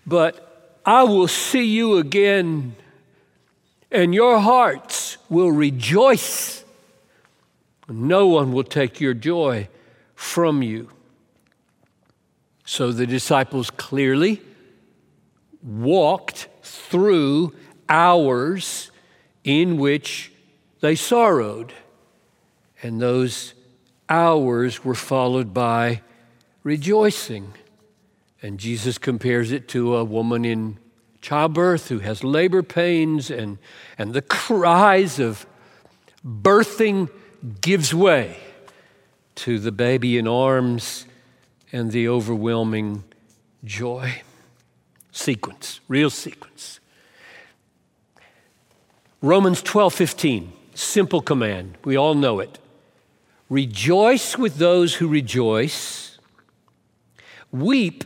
But 0.06 0.80
I 0.86 1.04
will 1.04 1.28
see 1.28 1.66
you 1.66 1.98
again 1.98 2.76
and 3.94 4.14
your 4.14 4.40
hearts 4.40 5.18
will 5.30 5.52
rejoice. 5.52 6.66
No 7.88 8.28
one 8.28 8.52
will 8.52 8.64
take 8.64 9.00
your 9.00 9.14
joy 9.14 9.70
from 10.16 10.64
you. 10.64 10.90
So 12.66 12.92
the 12.92 13.06
disciples 13.06 13.70
clearly 13.70 14.42
walked 15.62 16.48
through 16.64 17.54
hours 17.88 18.90
in 19.44 19.78
which 19.78 20.32
they 20.80 20.96
sorrowed. 20.96 21.72
And 22.82 23.00
those 23.00 23.54
hours 24.10 24.84
were 24.84 24.96
followed 24.96 25.54
by 25.54 26.02
rejoicing. 26.64 27.54
And 28.42 28.60
Jesus 28.60 28.98
compares 28.98 29.52
it 29.52 29.68
to 29.70 29.96
a 29.96 30.04
woman 30.04 30.46
in 30.46 30.80
childbirth, 31.24 31.88
who 31.88 32.00
has 32.00 32.24
labor 32.24 32.62
pains, 32.62 33.32
and, 33.32 33.58
and 33.98 34.14
the 34.14 34.22
cries 34.22 35.20
of 35.20 35.48
birthing 36.24 37.10
gives 37.62 37.94
way 37.94 38.38
to 39.36 39.58
the 39.58 39.72
baby 39.72 40.18
in 40.18 40.28
arms 40.28 41.06
and 41.72 41.92
the 41.92 42.08
overwhelming 42.08 43.04
joy. 43.64 44.22
Sequence, 45.12 45.80
real 45.88 46.10
sequence. 46.10 46.80
Romans 49.22 49.62
12 49.62 49.94
15, 49.94 50.54
simple 50.76 51.22
command. 51.22 51.78
We 51.86 51.96
all 51.96 52.16
know 52.16 52.42
it. 52.42 52.60
Rejoice 53.50 54.38
with 54.38 54.58
those 54.58 54.96
who 54.96 55.08
rejoice, 55.08 56.18
weep 57.52 58.04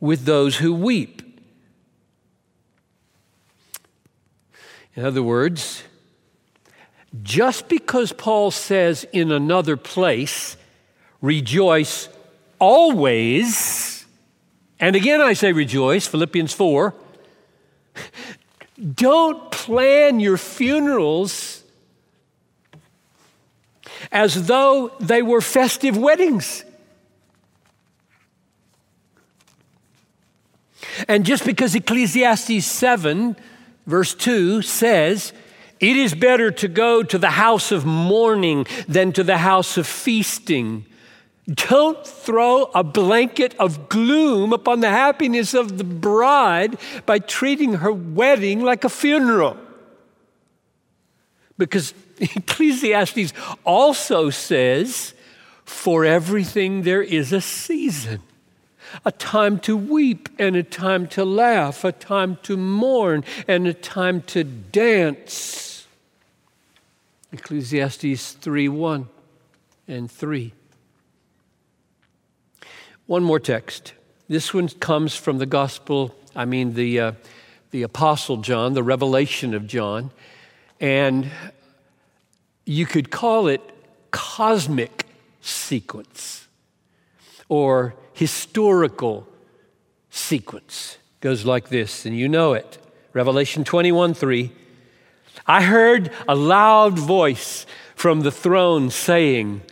with 0.00 0.24
those 0.24 0.56
who 0.56 0.72
weep. 0.72 1.19
In 4.96 5.04
other 5.04 5.22
words, 5.22 5.82
just 7.22 7.68
because 7.68 8.12
Paul 8.12 8.50
says 8.50 9.04
in 9.12 9.32
another 9.32 9.76
place, 9.76 10.56
rejoice 11.20 12.08
always, 12.58 14.04
and 14.78 14.94
again 14.96 15.20
I 15.20 15.32
say 15.32 15.52
rejoice, 15.52 16.06
Philippians 16.06 16.52
4, 16.52 16.94
don't 18.94 19.50
plan 19.50 20.20
your 20.20 20.36
funerals 20.36 21.62
as 24.12 24.46
though 24.46 24.92
they 25.00 25.22
were 25.22 25.40
festive 25.40 25.96
weddings. 25.96 26.64
And 31.08 31.24
just 31.24 31.44
because 31.44 31.74
Ecclesiastes 31.74 32.64
7, 32.64 33.36
verse 33.86 34.14
2 34.14 34.62
says, 34.62 35.32
it 35.80 35.96
is 35.96 36.14
better 36.14 36.50
to 36.50 36.68
go 36.68 37.02
to 37.02 37.18
the 37.18 37.30
house 37.30 37.72
of 37.72 37.86
mourning 37.86 38.66
than 38.86 39.12
to 39.12 39.24
the 39.24 39.38
house 39.38 39.78
of 39.78 39.86
feasting. 39.86 40.84
Don't 41.48 42.06
throw 42.06 42.64
a 42.74 42.84
blanket 42.84 43.54
of 43.58 43.88
gloom 43.88 44.52
upon 44.52 44.80
the 44.80 44.90
happiness 44.90 45.54
of 45.54 45.78
the 45.78 45.84
bride 45.84 46.78
by 47.06 47.18
treating 47.18 47.74
her 47.74 47.90
wedding 47.90 48.60
like 48.60 48.84
a 48.84 48.90
funeral. 48.90 49.56
Because 51.56 51.94
Ecclesiastes 52.20 53.32
also 53.64 54.28
says, 54.28 55.14
for 55.64 56.04
everything 56.04 56.82
there 56.82 57.02
is 57.02 57.32
a 57.32 57.40
season 57.40 58.20
a 59.04 59.12
time 59.12 59.58
to 59.60 59.76
weep 59.76 60.28
and 60.38 60.56
a 60.56 60.62
time 60.62 61.06
to 61.08 61.24
laugh, 61.24 61.84
a 61.84 61.92
time 61.92 62.38
to 62.42 62.56
mourn 62.56 63.24
and 63.46 63.66
a 63.66 63.74
time 63.74 64.22
to 64.22 64.44
dance. 64.44 65.86
Ecclesiastes 67.32 68.32
3 68.32 68.68
1 68.68 69.08
and 69.88 70.10
3. 70.10 70.52
One 73.06 73.22
more 73.22 73.40
text. 73.40 73.94
This 74.28 74.54
one 74.54 74.68
comes 74.68 75.16
from 75.16 75.38
the 75.38 75.46
Gospel, 75.46 76.14
I 76.36 76.44
mean, 76.44 76.74
the, 76.74 77.00
uh, 77.00 77.12
the 77.72 77.82
Apostle 77.82 78.36
John, 78.36 78.74
the 78.74 78.82
revelation 78.82 79.54
of 79.54 79.66
John. 79.66 80.12
And 80.78 81.28
you 82.64 82.86
could 82.86 83.10
call 83.10 83.48
it 83.48 83.60
cosmic 84.12 85.06
sequence 85.40 86.46
or 87.48 87.94
historical 88.12 89.26
sequence. 90.10 90.98
Goes 91.20 91.44
like 91.44 91.68
this, 91.68 92.06
and 92.06 92.16
you 92.16 92.28
know 92.28 92.54
it. 92.54 92.78
Revelation 93.12 93.64
21 93.64 94.14
3. 94.14 94.52
I 95.46 95.62
heard 95.62 96.10
a 96.28 96.34
loud 96.34 96.98
voice 96.98 97.66
from 97.94 98.20
the 98.20 98.30
throne 98.30 98.90
saying, 98.90 99.62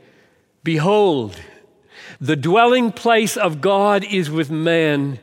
Behold, 0.62 1.40
the 2.20 2.36
dwelling 2.36 2.92
place 2.92 3.36
of 3.36 3.60
God 3.60 4.04
is 4.04 4.30
with 4.30 4.50
man. 4.50 5.18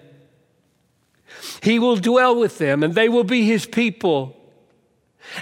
He 1.61 1.77
will 1.77 1.98
dwell 1.98 2.35
with 2.35 2.57
them, 2.57 2.83
and 2.83 2.96
they 2.96 3.09
will 3.09 3.24
be 3.24 3.46
his 3.46 3.66
people. 3.66 4.35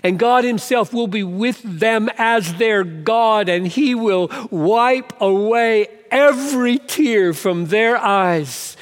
And 0.02 0.18
God 0.18 0.44
Himself 0.44 0.94
will 0.94 1.08
be 1.08 1.24
with 1.24 1.62
them 1.64 2.10
as 2.18 2.56
their 2.56 2.84
God, 2.84 3.50
and 3.50 3.68
He 3.68 3.94
will 3.94 4.30
wipe 4.50 5.14
away 5.22 5.88
every 6.14 6.78
tear 6.78 7.34
from 7.34 7.66
their 7.66 7.98
eyes. 7.98 8.78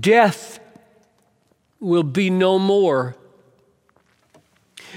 Death 0.00 0.58
will 1.78 2.02
be 2.02 2.30
no 2.30 2.58
more. 2.58 3.14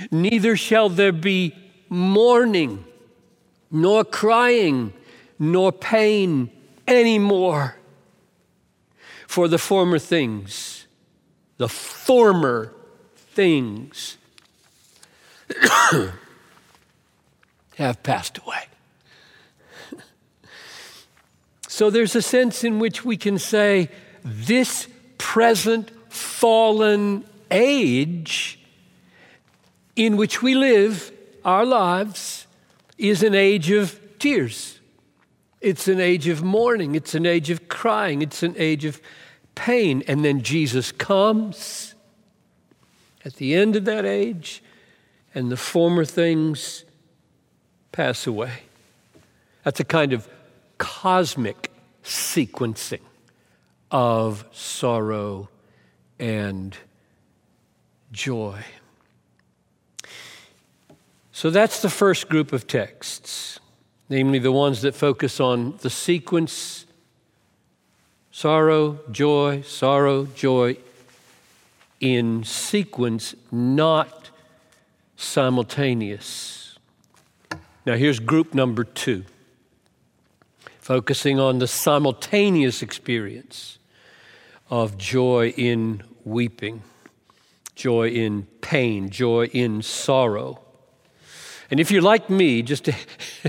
Neither 0.10 0.56
shall 0.56 0.89
there 0.89 1.12
be 1.12 1.54
mourning, 1.89 2.86
nor 3.69 4.04
crying, 4.04 4.93
nor 5.38 5.72
pain 5.72 6.50
anymore. 6.88 7.76
For 9.28 9.48
the 9.48 9.58
former 9.58 10.00
things, 10.00 10.88
the 11.58 11.69
former 11.69 12.74
things 13.15 14.17
have 17.76 18.04
passed 18.04 18.38
away. 18.39 18.73
So 21.74 21.90
there's 21.90 22.16
a 22.16 22.22
sense 22.22 22.64
in 22.64 22.78
which 22.78 23.04
we 23.04 23.18
can 23.18 23.40
say 23.40 23.90
this 24.24 24.88
present 25.18 25.90
fallen 26.08 27.26
age 27.50 28.60
in 29.96 30.16
which 30.16 30.44
we 30.44 30.54
live 30.54 31.12
our 31.44 31.66
lives 31.66 32.46
is 33.00 33.24
an 33.24 33.34
age 33.34 33.72
of 33.72 34.00
tears. 34.20 34.82
It's 35.62 35.88
an 35.88 36.00
age 36.00 36.28
of 36.28 36.44
mourning. 36.44 36.94
It's 36.94 37.16
an 37.16 37.26
age 37.26 37.50
of 37.50 37.68
crying. 37.70 38.22
It's 38.22 38.44
an 38.44 38.54
age 38.60 38.86
of 38.86 39.02
pain. 39.56 40.04
And 40.08 40.24
then 40.24 40.44
Jesus 40.44 40.92
comes 40.92 41.96
at 43.26 43.38
the 43.38 43.56
end 43.56 43.76
of 43.76 43.86
that 43.86 44.06
age, 44.06 44.62
and 45.34 45.52
the 45.52 45.58
former 45.58 46.06
things 46.06 46.86
pass 47.92 48.28
away. 48.28 48.62
That's 49.64 49.80
a 49.80 49.86
kind 49.86 50.14
of 50.14 50.30
cosmic 50.78 51.72
sequencing 52.04 53.02
of 53.92 54.46
sorrow 54.52 55.50
and 56.20 56.78
joy. 58.12 58.64
So 61.32 61.50
that's 61.50 61.82
the 61.82 61.90
first 61.90 62.30
group 62.30 62.54
of 62.54 62.68
texts, 62.68 63.60
namely 64.10 64.40
the 64.40 64.52
ones 64.52 64.82
that 64.82 64.96
focus 64.96 65.40
on 65.40 65.78
the 65.82 65.90
sequence 65.90 66.86
sorrow, 68.32 69.00
joy, 69.12 69.62
sorrow, 69.62 70.26
joy 70.26 70.76
in 72.00 72.44
sequence, 72.44 73.36
not 73.52 74.30
simultaneous. 75.16 76.78
Now, 77.86 77.96
here's 77.96 78.20
group 78.20 78.54
number 78.54 78.84
two, 78.84 79.24
focusing 80.84 81.39
on 81.39 81.60
the 81.60 81.67
simultaneous 81.67 82.82
experience 82.82 83.80
of 84.69 84.98
joy 84.98 85.48
in 85.56 86.04
weeping, 86.26 86.82
joy 87.74 88.10
in 88.10 88.43
pain, 88.60 89.10
joy 89.10 89.46
in 89.54 89.82
sorrow. 89.82 90.60
And 91.72 91.80
if 91.80 91.89
you're 91.89 92.02
like 92.02 92.30
me, 92.30 92.62
just 92.62 92.84
to, 92.84 92.96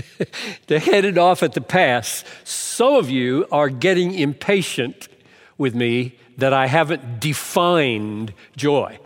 to 0.67 0.79
head 0.79 1.03
it 1.03 1.17
off 1.17 1.43
at 1.43 1.51
the 1.51 1.59
pass, 1.59 2.23
some 2.45 2.93
of 2.93 3.09
you 3.09 3.45
are 3.51 3.67
getting 3.67 4.13
impatient 4.13 5.09
with 5.57 5.75
me 5.75 6.17
that 6.37 6.53
I 6.53 6.67
haven't 6.67 7.19
defined 7.19 8.33
joy, 8.55 8.97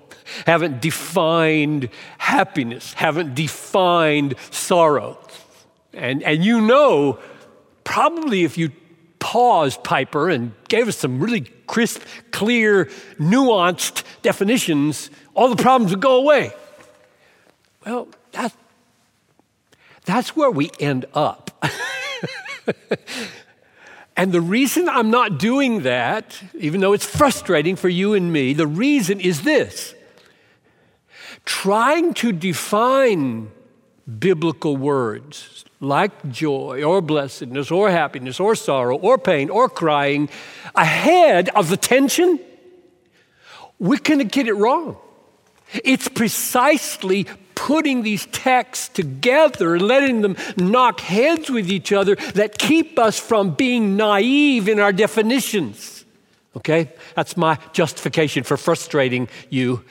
haven't 0.45 0.83
defined 0.83 1.89
happiness, 2.19 2.93
haven't 2.93 3.33
defined 3.33 4.35
sorrow. 4.51 5.17
And, 5.93 6.21
and 6.21 6.45
you 6.45 6.61
know, 6.61 7.17
probably 7.89 8.43
if 8.43 8.55
you 8.55 8.71
paused 9.17 9.83
Piper 9.83 10.29
and 10.29 10.53
gave 10.67 10.87
us 10.87 10.95
some 10.95 11.19
really 11.19 11.41
crisp, 11.65 12.03
clear, 12.29 12.85
nuanced 13.17 14.03
definitions, 14.21 15.09
all 15.33 15.49
the 15.49 15.61
problems 15.61 15.91
would 15.91 15.99
go 15.99 16.17
away. 16.17 16.51
Well, 17.83 18.07
that, 18.33 18.53
that's 20.05 20.35
where 20.35 20.51
we 20.51 20.69
end 20.79 21.07
up. 21.15 21.65
and 24.15 24.31
the 24.31 24.41
reason 24.41 24.87
I'm 24.87 25.09
not 25.09 25.39
doing 25.39 25.81
that, 25.81 26.39
even 26.59 26.81
though 26.81 26.93
it's 26.93 27.07
frustrating 27.07 27.75
for 27.75 27.89
you 27.89 28.13
and 28.13 28.31
me, 28.31 28.53
the 28.53 28.67
reason 28.67 29.19
is 29.19 29.41
this 29.41 29.95
trying 31.43 32.13
to 32.13 32.31
define 32.31 33.49
biblical 34.19 34.77
words 34.77 35.65
like 35.79 36.29
joy 36.29 36.83
or 36.83 37.01
blessedness 37.01 37.71
or 37.71 37.89
happiness 37.89 38.39
or 38.39 38.55
sorrow 38.55 38.97
or 38.97 39.17
pain 39.17 39.49
or 39.49 39.69
crying 39.69 40.29
ahead 40.75 41.49
of 41.49 41.69
the 41.69 41.77
tension, 41.77 42.39
we're 43.77 43.99
going 43.99 44.19
to 44.19 44.25
get 44.25 44.47
it 44.47 44.53
wrong. 44.53 44.97
It's 45.83 46.07
precisely 46.07 47.27
putting 47.55 48.03
these 48.03 48.25
texts 48.27 48.89
together 48.89 49.75
and 49.75 49.81
letting 49.83 50.21
them 50.21 50.35
knock 50.57 51.01
heads 51.01 51.49
with 51.49 51.69
each 51.69 51.91
other 51.91 52.15
that 52.33 52.57
keep 52.57 52.97
us 52.97 53.19
from 53.19 53.53
being 53.53 53.95
naive 53.95 54.67
in 54.67 54.79
our 54.79 54.93
definitions. 54.93 56.05
Okay? 56.55 56.91
That's 57.15 57.37
my 57.37 57.57
justification 57.73 58.43
for 58.43 58.57
frustrating 58.57 59.27
you 59.49 59.83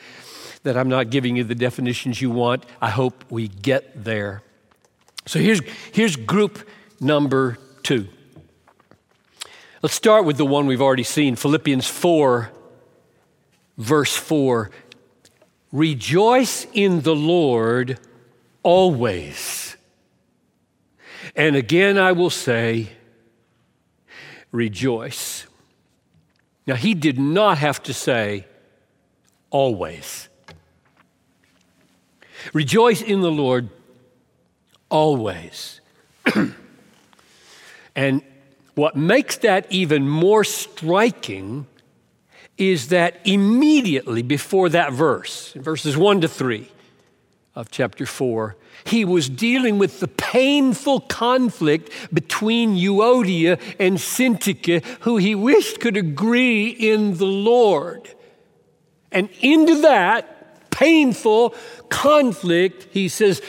that 0.68 0.76
I'm 0.76 0.90
not 0.90 1.08
giving 1.08 1.34
you 1.34 1.44
the 1.44 1.54
definitions 1.54 2.20
you 2.20 2.30
want. 2.30 2.62
I 2.78 2.90
hope 2.90 3.24
we 3.30 3.48
get 3.48 4.04
there. 4.04 4.42
So 5.24 5.38
here's, 5.38 5.62
here's 5.92 6.14
group 6.14 6.68
number 7.00 7.56
two. 7.82 8.06
Let's 9.82 9.94
start 9.94 10.26
with 10.26 10.36
the 10.36 10.44
one 10.44 10.66
we've 10.66 10.82
already 10.82 11.04
seen 11.04 11.36
Philippians 11.36 11.88
4, 11.88 12.50
verse 13.78 14.14
4. 14.14 14.70
Rejoice 15.72 16.66
in 16.74 17.00
the 17.00 17.16
Lord 17.16 17.98
always. 18.62 19.74
And 21.34 21.56
again, 21.56 21.96
I 21.96 22.12
will 22.12 22.28
say, 22.28 22.90
rejoice. 24.52 25.46
Now, 26.66 26.74
he 26.74 26.92
did 26.92 27.18
not 27.18 27.56
have 27.56 27.82
to 27.84 27.94
say 27.94 28.44
always. 29.48 30.28
Rejoice 32.52 33.02
in 33.02 33.20
the 33.20 33.30
Lord 33.30 33.68
always. 34.88 35.80
and 37.96 38.22
what 38.74 38.96
makes 38.96 39.38
that 39.38 39.66
even 39.70 40.08
more 40.08 40.44
striking 40.44 41.66
is 42.56 42.88
that 42.88 43.20
immediately 43.24 44.22
before 44.22 44.68
that 44.68 44.92
verse, 44.92 45.52
verses 45.54 45.96
1 45.96 46.20
to 46.22 46.28
3 46.28 46.70
of 47.54 47.70
chapter 47.70 48.06
4, 48.06 48.56
he 48.84 49.04
was 49.04 49.28
dealing 49.28 49.78
with 49.78 50.00
the 50.00 50.08
painful 50.08 51.00
conflict 51.00 51.90
between 52.12 52.76
Euodia 52.76 53.60
and 53.78 53.98
Syntyche, 53.98 54.84
who 55.00 55.16
he 55.16 55.34
wished 55.34 55.80
could 55.80 55.96
agree 55.96 56.68
in 56.68 57.16
the 57.16 57.26
Lord. 57.26 58.14
And 59.10 59.28
into 59.40 59.80
that 59.82 60.37
painful 60.78 61.54
conflict, 61.88 62.86
he 62.92 63.08
says, 63.08 63.42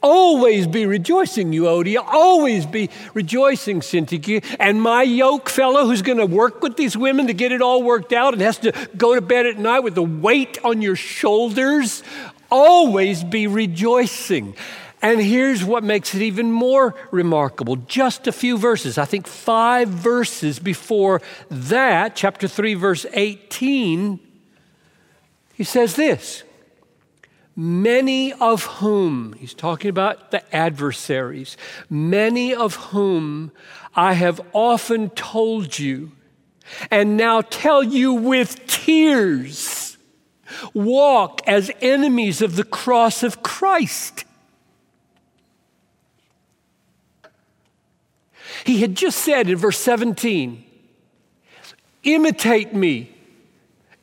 Always 0.00 0.68
be 0.68 0.86
rejoicing, 0.86 1.52
you 1.52 1.64
Euodia. 1.64 2.04
Always 2.06 2.66
be 2.66 2.88
rejoicing, 3.14 3.80
Syntyche. 3.80 4.44
And 4.60 4.80
my 4.80 5.02
yoke 5.02 5.48
fellow 5.48 5.86
who's 5.86 6.02
going 6.02 6.18
to 6.18 6.26
work 6.26 6.62
with 6.62 6.76
these 6.76 6.96
women 6.96 7.26
to 7.26 7.32
get 7.32 7.50
it 7.50 7.60
all 7.60 7.82
worked 7.82 8.12
out 8.12 8.32
and 8.32 8.40
has 8.40 8.58
to 8.58 8.72
go 8.96 9.16
to 9.16 9.20
bed 9.20 9.46
at 9.46 9.58
night 9.58 9.80
with 9.80 9.96
the 9.96 10.02
weight 10.04 10.56
on 10.62 10.82
your 10.82 10.94
shoulders, 10.94 12.04
always 12.48 13.24
be 13.24 13.48
rejoicing. 13.48 14.54
And 15.02 15.20
here's 15.20 15.64
what 15.64 15.82
makes 15.82 16.14
it 16.14 16.22
even 16.22 16.52
more 16.52 16.94
remarkable. 17.10 17.74
Just 17.76 18.28
a 18.28 18.32
few 18.32 18.56
verses, 18.56 18.98
I 18.98 19.04
think 19.04 19.26
five 19.26 19.88
verses 19.88 20.60
before 20.60 21.22
that, 21.50 22.14
chapter 22.14 22.46
3, 22.46 22.74
verse 22.74 23.04
18, 23.12 24.20
he 25.54 25.64
says 25.64 25.96
this 25.96 26.44
many 27.58 28.32
of 28.34 28.64
whom, 28.64 29.32
he's 29.32 29.52
talking 29.52 29.90
about 29.90 30.30
the 30.30 30.54
adversaries, 30.54 31.56
many 31.90 32.54
of 32.54 32.76
whom 32.76 33.50
I 33.96 34.12
have 34.12 34.40
often 34.52 35.10
told 35.10 35.76
you, 35.76 36.12
and 36.88 37.16
now 37.16 37.40
tell 37.40 37.82
you 37.82 38.14
with 38.14 38.64
tears, 38.68 39.98
walk 40.72 41.40
as 41.48 41.68
enemies 41.80 42.42
of 42.42 42.54
the 42.54 42.62
cross 42.62 43.24
of 43.24 43.42
Christ. 43.42 44.24
He 48.64 48.80
had 48.80 48.94
just 48.94 49.18
said 49.18 49.50
in 49.50 49.56
verse 49.56 49.80
17, 49.80 50.64
imitate 52.04 52.72
me, 52.72 53.16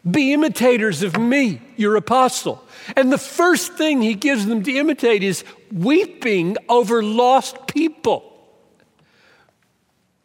be 0.09 0.33
imitators 0.33 1.03
of 1.03 1.17
me, 1.17 1.61
your 1.77 1.95
apostle. 1.95 2.64
And 2.95 3.12
the 3.12 3.17
first 3.17 3.74
thing 3.74 4.02
he 4.02 4.13
gives 4.13 4.45
them 4.45 4.63
to 4.63 4.71
imitate 4.71 5.24
is 5.24 5.43
weeping 5.71 6.58
over 6.69 7.02
lost 7.02 7.67
people, 7.67 8.32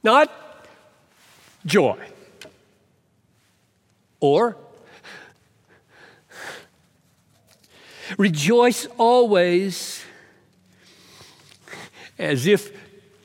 not 0.03 0.31
joy. 1.65 1.99
Or 4.21 4.57
rejoice 8.19 8.87
always 8.99 10.05
as 12.19 12.47
if 12.47 12.77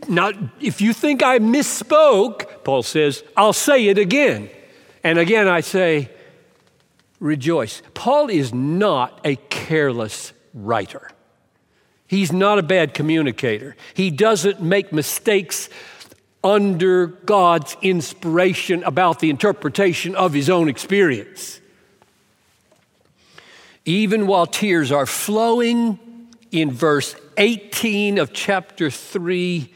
not 0.08 0.36
if 0.62 0.80
you 0.80 0.94
think 0.94 1.24
I 1.24 1.40
misspoke, 1.40 2.64
Paul 2.64 2.84
says, 2.84 3.24
I'll 3.36 3.54
say 3.54 3.88
it 3.88 3.98
again. 3.98 4.50
And 5.04 5.20
again 5.20 5.48
I 5.48 5.62
say, 5.62 6.10
rejoice. 7.26 7.82
Paul 7.94 8.30
is 8.30 8.54
not 8.54 9.20
a 9.26 9.36
careless 9.36 10.34
writer. 10.54 11.10
He's 12.08 12.32
not 12.32 12.60
a 12.60 12.64
bad 12.64 12.94
communicator. 12.94 13.76
He 13.94 14.12
doesn't 14.12 14.62
make 14.62 14.94
mistakes 14.94 15.70
under 16.44 17.08
God's 17.08 17.76
inspiration 17.82 18.84
about 18.84 19.20
the 19.20 19.32
interpretation 19.32 20.16
of 20.16 20.32
his 20.34 20.50
own 20.50 20.70
experience. 20.70 21.60
Even 23.84 24.28
while 24.28 24.46
tears 24.46 24.92
are 24.92 25.06
flowing, 25.06 26.00
in 26.52 26.72
verse 26.72 27.16
18 27.38 28.18
of 28.18 28.32
chapter 28.32 28.90
3, 28.90 29.74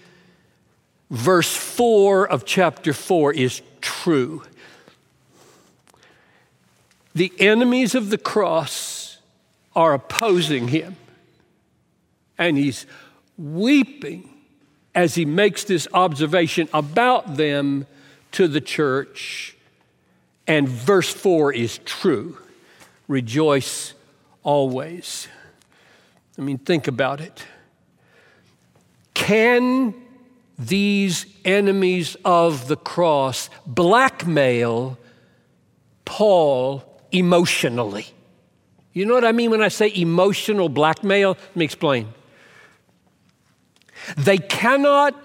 verse 1.10 1.54
4 1.54 2.28
of 2.28 2.46
chapter 2.46 2.94
4 2.94 3.34
is 3.34 3.62
true. 3.82 4.44
The 7.20 7.34
enemies 7.38 7.96
of 7.96 8.12
the 8.12 8.18
cross 8.18 9.18
are 9.76 9.94
opposing 9.94 10.70
him. 10.70 10.96
And 12.38 12.56
he's 12.56 12.86
weeping 13.38 14.30
as 14.96 15.16
he 15.16 15.26
makes 15.26 15.66
this 15.66 15.86
observation 15.94 16.70
about 16.74 17.36
them 17.36 17.88
to 18.32 18.48
the 18.48 18.62
church. 18.62 19.58
And 20.48 20.70
verse 20.70 21.10
4 21.10 21.52
is 21.52 21.80
true 21.80 22.38
rejoice 23.10 23.96
always. 24.42 25.28
I 26.38 26.42
mean, 26.42 26.58
think 26.58 26.88
about 26.88 27.20
it. 27.20 27.44
Can 29.14 29.94
these 30.58 31.26
enemies 31.44 32.16
of 32.24 32.70
the 32.70 32.78
cross 32.78 33.50
blackmail 33.68 34.98
Paul 36.06 36.89
emotionally. 37.12 38.08
You 38.94 39.06
know 39.06 39.14
what 39.14 39.26
I 39.26 39.32
mean 39.32 39.52
when 39.52 39.62
I 39.62 39.68
say 39.68 39.92
emotional 39.96 40.70
blackmail? 40.70 41.30
Let 41.30 41.56
me 41.56 41.66
explain. 41.66 42.08
They 44.18 44.38
cannot 44.38 45.16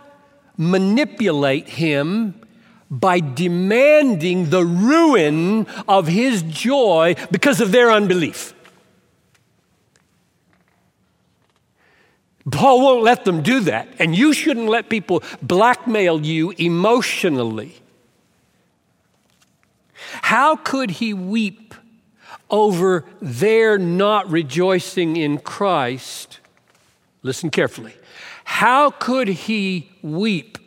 manipulate 0.56 1.68
him 1.68 2.40
by 2.90 3.20
demanding 3.20 4.50
the 4.50 4.64
ruin 4.64 5.66
of 5.88 6.06
his 6.06 6.42
joy 6.42 7.16
because 7.30 7.60
of 7.60 7.72
their 7.72 7.90
unbelief. 7.90 8.54
Paul 12.50 12.82
won't 12.82 13.02
let 13.02 13.24
them 13.24 13.42
do 13.42 13.60
that, 13.60 13.88
and 13.98 14.14
you 14.14 14.34
shouldn't 14.34 14.68
let 14.68 14.90
people 14.90 15.22
blackmail 15.40 16.24
you 16.24 16.50
emotionally. 16.58 17.74
How 20.22 20.56
could 20.56 20.90
he 20.90 21.14
weep 21.14 21.63
over 22.54 23.04
their 23.20 23.76
not 23.76 24.30
rejoicing 24.30 25.16
in 25.16 25.38
Christ? 25.38 26.38
Listen 27.24 27.50
carefully. 27.50 27.92
How 28.44 28.90
could 28.90 29.26
he 29.26 29.90
weep 30.02 30.58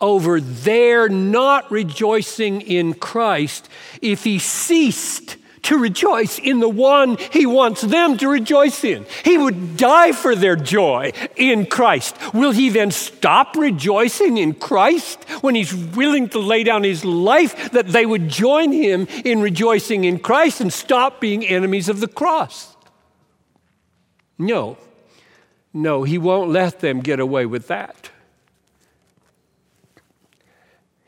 over 0.00 0.40
their 0.40 1.08
not 1.08 1.68
rejoicing 1.68 2.60
in 2.60 2.94
Christ 2.94 3.68
if 4.00 4.22
he 4.22 4.38
ceased 4.38 5.36
to 5.62 5.78
rejoice 5.78 6.38
in 6.38 6.60
the 6.60 6.68
one 6.68 7.16
he 7.32 7.46
wants 7.46 7.82
them 7.82 8.16
to 8.18 8.28
rejoice 8.28 8.84
in. 8.84 9.06
He 9.24 9.36
would 9.36 9.76
die 9.76 10.12
for 10.12 10.34
their 10.34 10.56
joy 10.56 11.12
in 11.36 11.66
Christ. 11.66 12.16
Will 12.32 12.52
he 12.52 12.68
then 12.68 12.90
stop 12.90 13.56
rejoicing 13.56 14.38
in 14.38 14.54
Christ 14.54 15.22
when 15.42 15.54
he's 15.54 15.74
willing 15.74 16.28
to 16.30 16.38
lay 16.38 16.64
down 16.64 16.84
his 16.84 17.04
life 17.04 17.72
that 17.72 17.88
they 17.88 18.06
would 18.06 18.28
join 18.28 18.72
him 18.72 19.06
in 19.24 19.40
rejoicing 19.40 20.04
in 20.04 20.18
Christ 20.18 20.60
and 20.60 20.72
stop 20.72 21.20
being 21.20 21.46
enemies 21.46 21.88
of 21.88 22.00
the 22.00 22.08
cross? 22.08 22.76
No. 24.38 24.78
No, 25.72 26.02
he 26.02 26.18
won't 26.18 26.50
let 26.50 26.80
them 26.80 27.00
get 27.00 27.20
away 27.20 27.46
with 27.46 27.68
that. 27.68 28.10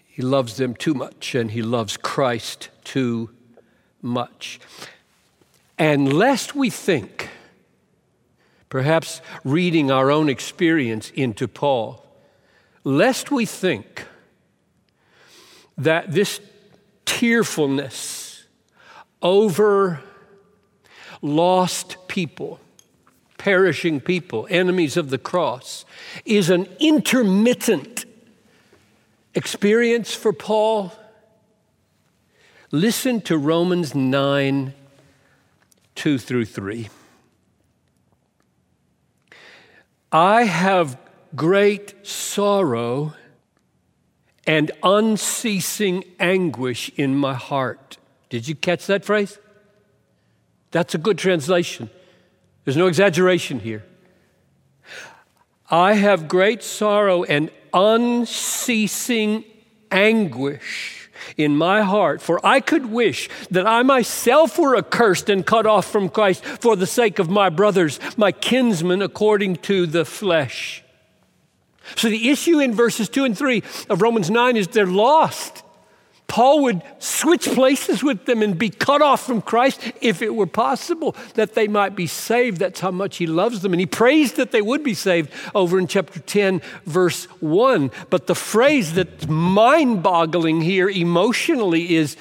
He 0.06 0.22
loves 0.22 0.58
them 0.58 0.74
too 0.74 0.92
much 0.92 1.34
and 1.34 1.50
he 1.50 1.62
loves 1.62 1.96
Christ 1.96 2.68
too 2.84 3.30
much. 4.02 4.60
And 5.78 6.12
lest 6.12 6.54
we 6.54 6.68
think, 6.68 7.30
perhaps 8.68 9.20
reading 9.44 9.90
our 9.90 10.10
own 10.10 10.28
experience 10.28 11.10
into 11.10 11.48
Paul, 11.48 12.04
lest 12.84 13.30
we 13.30 13.46
think 13.46 14.06
that 15.78 16.12
this 16.12 16.40
tearfulness 17.04 18.44
over 19.22 20.02
lost 21.22 21.96
people, 22.08 22.60
perishing 23.38 24.00
people, 24.00 24.46
enemies 24.50 24.96
of 24.96 25.10
the 25.10 25.18
cross, 25.18 25.84
is 26.24 26.50
an 26.50 26.68
intermittent 26.80 28.04
experience 29.34 30.14
for 30.14 30.32
Paul. 30.32 30.92
Listen 32.74 33.20
to 33.20 33.36
Romans 33.36 33.94
9 33.94 34.72
2 35.94 36.18
through 36.18 36.46
3. 36.46 36.88
I 40.10 40.44
have 40.44 40.98
great 41.36 42.06
sorrow 42.06 43.12
and 44.46 44.70
unceasing 44.82 46.02
anguish 46.18 46.90
in 46.96 47.14
my 47.14 47.34
heart. 47.34 47.98
Did 48.30 48.48
you 48.48 48.54
catch 48.54 48.86
that 48.86 49.04
phrase? 49.04 49.38
That's 50.70 50.94
a 50.94 50.98
good 50.98 51.18
translation. 51.18 51.90
There's 52.64 52.78
no 52.78 52.86
exaggeration 52.86 53.60
here. 53.60 53.84
I 55.70 55.92
have 55.92 56.26
great 56.26 56.62
sorrow 56.62 57.22
and 57.24 57.50
unceasing 57.74 59.44
anguish 59.90 61.01
in 61.36 61.56
my 61.56 61.82
heart, 61.82 62.20
for 62.20 62.44
I 62.44 62.60
could 62.60 62.86
wish 62.86 63.28
that 63.50 63.66
I 63.66 63.82
myself 63.82 64.58
were 64.58 64.76
accursed 64.76 65.28
and 65.28 65.44
cut 65.44 65.66
off 65.66 65.90
from 65.90 66.08
Christ 66.08 66.44
for 66.44 66.76
the 66.76 66.86
sake 66.86 67.18
of 67.18 67.30
my 67.30 67.48
brothers, 67.48 67.98
my 68.16 68.32
kinsmen, 68.32 69.02
according 69.02 69.56
to 69.56 69.86
the 69.86 70.04
flesh. 70.04 70.82
So 71.96 72.08
the 72.08 72.30
issue 72.30 72.60
in 72.60 72.74
verses 72.74 73.08
2 73.08 73.24
and 73.24 73.36
3 73.36 73.62
of 73.90 74.02
Romans 74.02 74.30
9 74.30 74.56
is 74.56 74.68
they're 74.68 74.86
lost. 74.86 75.62
Paul 76.32 76.62
would 76.62 76.82
switch 76.98 77.44
places 77.44 78.02
with 78.02 78.24
them 78.24 78.40
and 78.40 78.58
be 78.58 78.70
cut 78.70 79.02
off 79.02 79.26
from 79.26 79.42
Christ 79.42 79.92
if 80.00 80.22
it 80.22 80.34
were 80.34 80.46
possible 80.46 81.14
that 81.34 81.52
they 81.52 81.68
might 81.68 81.94
be 81.94 82.06
saved. 82.06 82.56
That's 82.56 82.80
how 82.80 82.90
much 82.90 83.18
he 83.18 83.26
loves 83.26 83.60
them. 83.60 83.74
And 83.74 83.80
he 83.80 83.84
prays 83.84 84.32
that 84.32 84.50
they 84.50 84.62
would 84.62 84.82
be 84.82 84.94
saved 84.94 85.30
over 85.54 85.78
in 85.78 85.86
chapter 85.86 86.20
10, 86.20 86.62
verse 86.86 87.26
1. 87.42 87.90
But 88.08 88.28
the 88.28 88.34
phrase 88.34 88.94
that's 88.94 89.28
mind 89.28 90.02
boggling 90.02 90.62
here 90.62 90.88
emotionally 90.88 91.96
is 91.96 92.16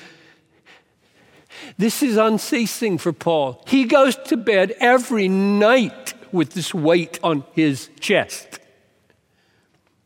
this 1.77 2.03
is 2.03 2.17
unceasing 2.17 2.97
for 2.97 3.13
Paul. 3.13 3.63
He 3.65 3.85
goes 3.85 4.17
to 4.25 4.35
bed 4.35 4.75
every 4.81 5.29
night 5.29 6.15
with 6.33 6.51
this 6.51 6.73
weight 6.73 7.17
on 7.23 7.45
his 7.53 7.89
chest, 8.01 8.59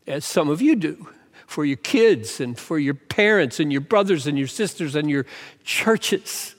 as 0.06 0.26
some 0.26 0.48
of 0.48 0.62
you 0.62 0.76
do 0.76 1.08
for 1.56 1.64
your 1.64 1.78
kids 1.78 2.42
and 2.42 2.60
for 2.60 2.78
your 2.78 2.94
parents 2.94 3.62
and 3.62 3.72
your 3.72 3.80
brothers 3.80 4.28
and 4.28 4.38
your 4.38 4.46
sisters 4.46 4.94
and 4.94 5.10
your 5.10 5.26
churches. 5.64 6.54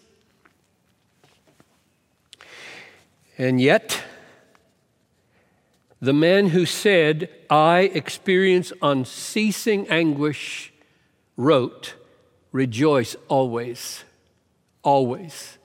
And 3.36 3.60
yet, 3.60 4.02
the 6.00 6.14
man 6.14 6.48
who 6.48 6.64
said, 6.64 7.28
I 7.50 7.80
experience 7.92 8.72
unceasing 8.80 9.86
anguish, 9.88 10.72
wrote, 11.36 11.92
Rejoice 12.50 13.16
always, 13.28 14.02
always. 14.82 15.58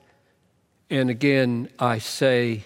And 0.90 1.08
again, 1.08 1.70
I 1.78 2.00
say, 2.00 2.64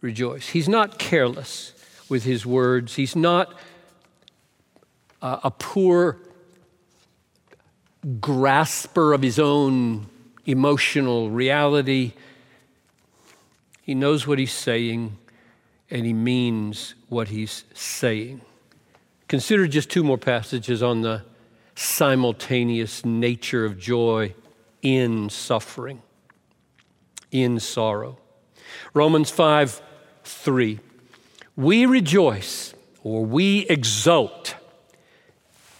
Rejoice. 0.00 0.48
He's 0.48 0.68
not 0.68 0.98
careless 0.98 1.74
with 2.08 2.24
his 2.24 2.46
words, 2.46 2.94
he's 2.94 3.14
not 3.14 3.54
uh, 5.24 5.40
a 5.42 5.50
poor 5.50 6.18
grasper 8.20 9.14
of 9.14 9.22
his 9.22 9.38
own 9.38 10.06
emotional 10.44 11.30
reality. 11.30 12.12
He 13.80 13.94
knows 13.94 14.26
what 14.26 14.38
he's 14.38 14.52
saying 14.52 15.16
and 15.90 16.04
he 16.04 16.12
means 16.12 16.94
what 17.08 17.28
he's 17.28 17.64
saying. 17.72 18.42
Consider 19.26 19.66
just 19.66 19.90
two 19.90 20.04
more 20.04 20.18
passages 20.18 20.82
on 20.82 21.00
the 21.00 21.22
simultaneous 21.74 23.02
nature 23.06 23.64
of 23.64 23.78
joy 23.78 24.34
in 24.82 25.30
suffering, 25.30 26.02
in 27.30 27.58
sorrow. 27.58 28.18
Romans 28.92 29.30
5 29.30 29.80
3. 30.24 30.80
We 31.56 31.86
rejoice 31.86 32.74
or 33.02 33.24
we 33.24 33.60
exult 33.70 34.56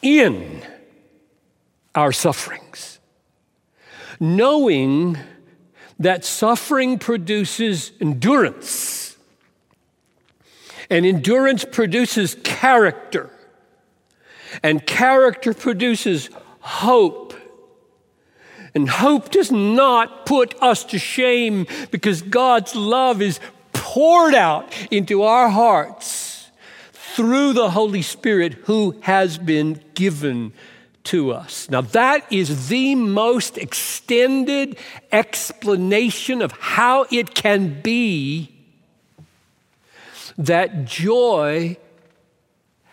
in 0.05 0.63
our 1.95 2.13
sufferings, 2.13 3.01
knowing 4.21 5.17
that 5.99 6.25
suffering 6.25 6.99
produces 6.99 7.91
endurance, 8.01 9.17
and 10.91 11.07
endurance 11.07 11.65
produces 11.65 12.37
character, 12.45 13.31
and 14.63 14.87
character 14.87 15.55
produces 15.55 16.29
hope. 16.61 17.33
And 18.77 18.89
hope 18.89 19.31
does 19.31 19.53
not 19.53 20.27
put 20.27 20.61
us 20.61 20.83
to 20.87 20.99
shame 20.99 21.67
because 21.93 22.23
God's 22.23 22.75
love 22.75 23.23
is 23.23 23.39
poured 23.73 24.35
out 24.35 24.75
into 24.91 25.23
our 25.23 25.49
hearts 25.49 26.24
through 27.15 27.53
the 27.53 27.71
Holy 27.71 28.03
Spirit 28.03 28.55
who 28.65 28.99
has 29.03 29.39
been 29.39 29.81
given 29.95 30.53
to 31.05 31.31
us. 31.31 31.71
Now, 31.71 31.83
that 31.83 32.27
is 32.33 32.69
the 32.69 32.97
most 32.97 33.57
extended 33.57 34.77
explanation 35.13 36.43
of 36.43 36.51
how 36.53 37.07
it 37.13 37.33
can 37.33 37.81
be 37.83 38.51
that 40.37 40.87
joy 40.87 41.77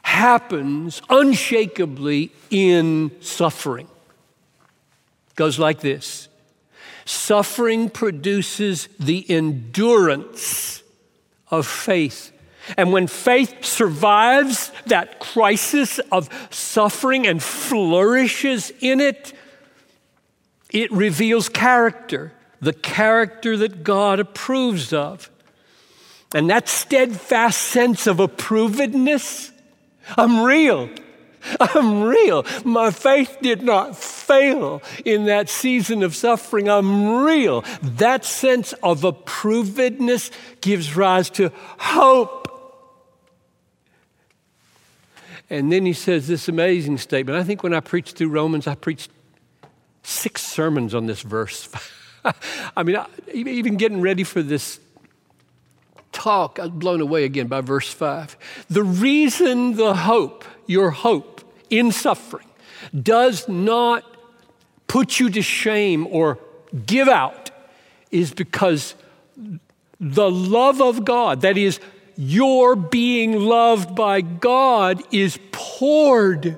happens 0.04 1.02
unshakably 1.10 2.32
in 2.52 3.12
suffering. 3.22 3.88
It 5.32 5.36
goes 5.36 5.58
like 5.58 5.80
this 5.80 6.28
Suffering 7.06 7.90
produces 7.90 8.88
the 9.00 9.28
endurance 9.28 10.84
of 11.50 11.66
faith 11.66 12.32
and 12.78 12.92
when 12.94 13.08
faith 13.08 13.66
survives 13.66 14.72
that 14.86 15.20
crisis 15.20 16.00
of 16.12 16.30
suffering 16.50 17.28
and 17.28 17.42
flourishes 17.42 18.72
in 18.80 19.00
it, 19.00 19.34
it 20.72 20.92
reveals 20.92 21.50
character, 21.50 22.34
the 22.62 22.74
character 22.74 23.58
that 23.58 23.84
God 23.84 24.20
approves 24.20 24.94
of. 24.94 25.30
And 26.34 26.50
that 26.50 26.70
steadfast 26.70 27.62
sense 27.62 28.08
of 28.08 28.18
approvedness, 28.18 29.52
I'm 30.18 30.42
real. 30.42 30.90
I'm 31.60 32.04
real. 32.04 32.46
My 32.64 32.92
faith 32.92 33.38
did 33.42 33.64
not 33.64 33.98
fail 33.98 34.82
in 35.04 35.26
that 35.26 35.50
season 35.50 36.04
of 36.04 36.16
suffering. 36.16 36.70
I'm 36.70 37.24
real. 37.24 37.66
That 37.82 38.24
sense 38.26 38.74
of 38.84 39.02
approvedness 39.02 40.32
gives 40.62 40.96
rise 40.96 41.30
to 41.32 41.52
hope 41.78 42.41
And 45.52 45.70
then 45.70 45.86
he 45.86 45.92
says 45.92 46.30
this 46.30 46.48
amazing 46.48 46.98
statement. 46.98 47.38
I 47.38 47.44
think 47.44 47.62
when 47.62 47.74
I 47.74 47.82
preached 47.82 48.16
through 48.16 48.30
Romans, 48.30 48.68
I 48.68 48.76
preached 48.76 49.12
six 50.02 50.42
sermons 50.42 50.96
on 50.96 51.08
this 51.08 51.22
verse. 51.22 51.68
I 52.78 52.84
mean, 52.84 52.98
even 53.34 53.76
getting 53.76 54.00
ready 54.00 54.24
for 54.24 54.42
this 54.42 54.80
talk, 56.14 56.58
I 56.58 56.64
was 56.64 56.72
blown 56.72 57.02
away 57.02 57.26
again 57.26 57.48
by 57.48 57.60
verse 57.60 57.92
5. 57.92 58.66
The 58.70 58.82
reason 58.82 59.76
the 59.76 59.94
hope, 59.94 60.46
your 60.68 60.90
hope 60.92 61.42
in 61.70 61.92
suffering, 61.92 62.48
does 62.98 63.50
not 63.50 64.06
put 64.88 65.20
you 65.20 65.30
to 65.32 65.42
shame 65.42 66.08
or 66.08 66.40
give 66.86 67.10
out 67.10 67.52
is 68.10 68.34
because 68.34 68.96
the 70.00 70.32
love 70.32 70.82
of 70.82 71.04
God, 71.04 71.42
that 71.42 71.58
is, 71.58 71.82
your 72.18 72.76
being 72.76 73.40
loved 73.40 73.96
by 73.96 74.22
God 74.22 75.02
is 75.12 75.40
poured 75.52 76.58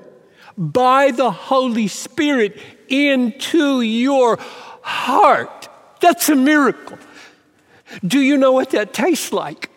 by 0.56 1.10
the 1.10 1.30
Holy 1.30 1.88
Spirit 1.88 2.58
into 2.88 3.80
your 3.80 4.38
heart. 4.82 5.68
That's 6.00 6.28
a 6.28 6.36
miracle. 6.36 6.98
Do 8.06 8.20
you 8.20 8.36
know 8.36 8.52
what 8.52 8.70
that 8.70 8.92
tastes 8.92 9.32
like? 9.32 9.70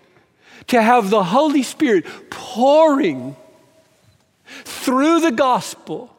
To 0.68 0.82
have 0.82 1.10
the 1.10 1.24
Holy 1.24 1.64
Spirit 1.64 2.06
pouring 2.30 3.36
through 4.66 5.22
the 5.22 5.32
gospel 5.32 6.14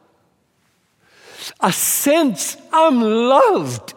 a 1.59 1.71
sense 1.71 2.57
I'm 2.71 3.01
loved 3.01 3.93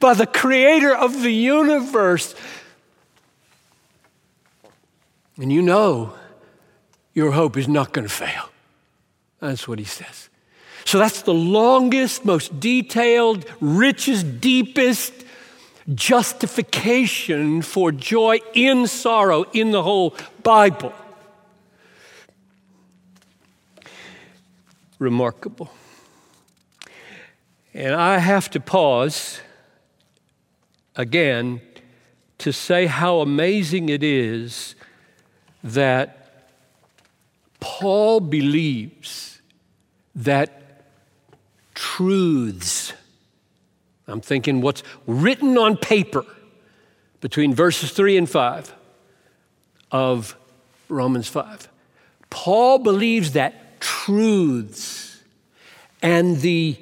by 0.00 0.14
the 0.14 0.26
creator 0.26 0.94
of 0.94 1.22
the 1.22 1.32
universe. 1.32 2.34
And 5.38 5.52
you 5.52 5.62
know 5.62 6.14
your 7.14 7.32
hope 7.32 7.56
is 7.56 7.68
not 7.68 7.92
going 7.92 8.06
to 8.06 8.12
fail. 8.12 8.50
That's 9.40 9.66
what 9.68 9.78
he 9.78 9.84
says. 9.84 10.28
So 10.84 10.98
that's 10.98 11.22
the 11.22 11.34
longest, 11.34 12.24
most 12.24 12.58
detailed, 12.60 13.44
richest, 13.60 14.40
deepest 14.40 15.12
justification 15.94 17.62
for 17.62 17.92
joy 17.92 18.40
in 18.54 18.86
sorrow 18.86 19.44
in 19.52 19.70
the 19.70 19.82
whole 19.82 20.14
Bible. 20.42 20.92
Remarkable. 24.98 25.70
And 27.74 27.94
I 27.94 28.18
have 28.18 28.50
to 28.50 28.60
pause 28.60 29.40
again 30.96 31.60
to 32.38 32.52
say 32.52 32.86
how 32.86 33.20
amazing 33.20 33.88
it 33.88 34.02
is 34.02 34.74
that 35.62 36.48
Paul 37.60 38.20
believes 38.20 39.40
that 40.14 40.58
truths, 41.74 42.92
I'm 44.06 44.20
thinking 44.20 44.60
what's 44.60 44.82
written 45.06 45.58
on 45.58 45.76
paper 45.76 46.24
between 47.20 47.54
verses 47.54 47.90
3 47.92 48.16
and 48.16 48.30
5 48.30 48.74
of 49.90 50.36
Romans 50.88 51.28
5. 51.28 51.68
Paul 52.30 52.78
believes 52.78 53.32
that 53.32 53.80
truths 53.80 55.22
and 56.02 56.38
the 56.38 56.76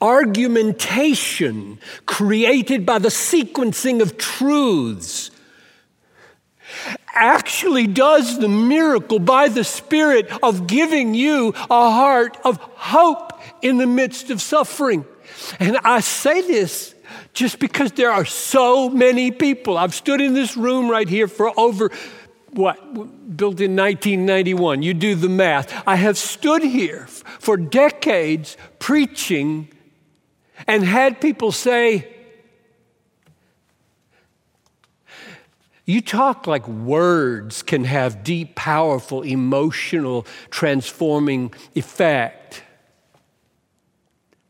argumentation 0.00 1.78
created 2.06 2.84
by 2.84 2.98
the 2.98 3.08
sequencing 3.08 4.02
of 4.02 4.18
truths 4.18 5.30
actually 7.14 7.86
does 7.86 8.38
the 8.38 8.48
miracle 8.48 9.18
by 9.18 9.48
the 9.48 9.64
Spirit 9.64 10.30
of 10.42 10.66
giving 10.66 11.14
you 11.14 11.48
a 11.70 11.90
heart 11.90 12.36
of 12.44 12.58
hope 12.58 13.32
in 13.60 13.78
the 13.78 13.86
midst 13.86 14.30
of 14.30 14.40
suffering. 14.40 15.04
And 15.58 15.78
I 15.78 16.00
say 16.00 16.40
this 16.42 16.94
just 17.32 17.58
because 17.58 17.92
there 17.92 18.10
are 18.10 18.24
so 18.24 18.88
many 18.88 19.30
people. 19.30 19.78
I've 19.78 19.94
stood 19.94 20.20
in 20.20 20.34
this 20.34 20.56
room 20.56 20.90
right 20.90 21.08
here 21.08 21.28
for 21.28 21.58
over 21.58 21.90
what 22.50 22.76
built 23.34 23.60
in 23.60 23.74
1991 23.74 24.82
you 24.82 24.92
do 24.92 25.14
the 25.14 25.26
math 25.26 25.72
i 25.88 25.96
have 25.96 26.18
stood 26.18 26.62
here 26.62 27.06
for 27.06 27.56
decades 27.56 28.58
preaching 28.78 29.66
and 30.66 30.84
had 30.84 31.20
people 31.20 31.52
say, 31.52 32.11
You 35.84 36.00
talk 36.00 36.46
like 36.46 36.66
words 36.68 37.62
can 37.62 37.84
have 37.84 38.22
deep, 38.22 38.54
powerful, 38.54 39.22
emotional, 39.22 40.26
transforming 40.50 41.52
effect. 41.74 42.62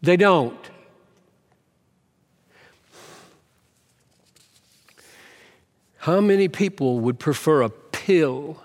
They 0.03 0.17
don't. 0.17 0.59
How 5.99 6.21
many 6.21 6.49
people 6.49 7.01
would 7.01 7.19
prefer 7.19 7.63
a 7.63 7.71
pill 7.71 8.63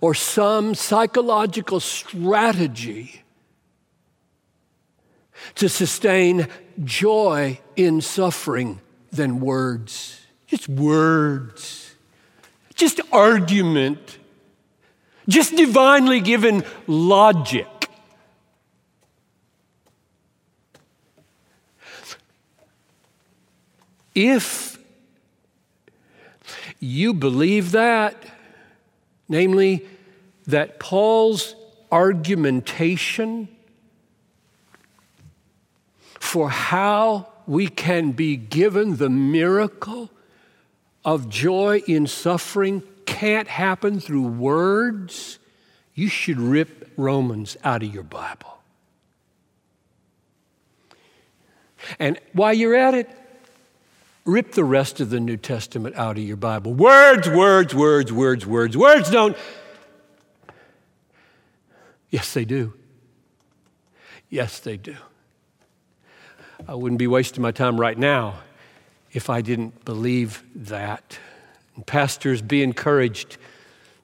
or 0.00 0.14
some 0.14 0.74
psychological 0.74 1.80
strategy 1.80 3.22
to 5.54 5.68
sustain 5.68 6.48
joy 6.84 7.58
in 7.76 8.00
suffering 8.00 8.80
than 9.10 9.40
words. 9.40 10.20
Just 10.48 10.68
words, 10.68 11.94
just 12.74 13.00
argument, 13.12 14.18
just 15.28 15.54
divinely 15.54 16.20
given 16.20 16.64
logic. 16.86 17.66
If 24.14 24.78
you 26.80 27.12
believe 27.12 27.72
that, 27.72 28.16
namely, 29.28 29.86
that 30.46 30.80
Paul's 30.80 31.54
argumentation 31.92 33.48
for 36.18 36.48
how 36.48 37.28
we 37.46 37.68
can 37.68 38.12
be 38.12 38.36
given 38.36 38.96
the 38.96 39.10
miracle 39.10 40.10
of 41.04 41.28
joy 41.28 41.82
in 41.86 42.06
suffering 42.06 42.82
can't 43.06 43.48
happen 43.48 44.00
through 44.00 44.26
words, 44.26 45.38
you 45.94 46.08
should 46.08 46.38
rip 46.38 46.92
Romans 46.96 47.56
out 47.64 47.82
of 47.82 47.92
your 47.92 48.02
Bible. 48.02 48.58
And 51.98 52.20
while 52.32 52.52
you're 52.52 52.74
at 52.74 52.94
it, 52.94 53.08
rip 54.24 54.52
the 54.52 54.64
rest 54.64 55.00
of 55.00 55.10
the 55.10 55.20
New 55.20 55.36
Testament 55.36 55.96
out 55.96 56.18
of 56.18 56.24
your 56.24 56.36
Bible. 56.36 56.74
Words, 56.74 57.28
words, 57.28 57.74
words, 57.74 58.12
words, 58.12 58.46
words. 58.46 58.76
Words 58.76 59.10
don't. 59.10 59.36
Yes, 62.10 62.32
they 62.34 62.44
do. 62.44 62.74
Yes, 64.28 64.60
they 64.60 64.76
do. 64.76 64.96
I 66.66 66.74
wouldn't 66.74 66.98
be 66.98 67.06
wasting 67.06 67.42
my 67.42 67.52
time 67.52 67.80
right 67.80 67.96
now 67.96 68.40
if 69.12 69.30
I 69.30 69.40
didn't 69.40 69.84
believe 69.84 70.42
that. 70.54 71.18
And 71.74 71.86
pastors, 71.86 72.42
be 72.42 72.62
encouraged. 72.62 73.36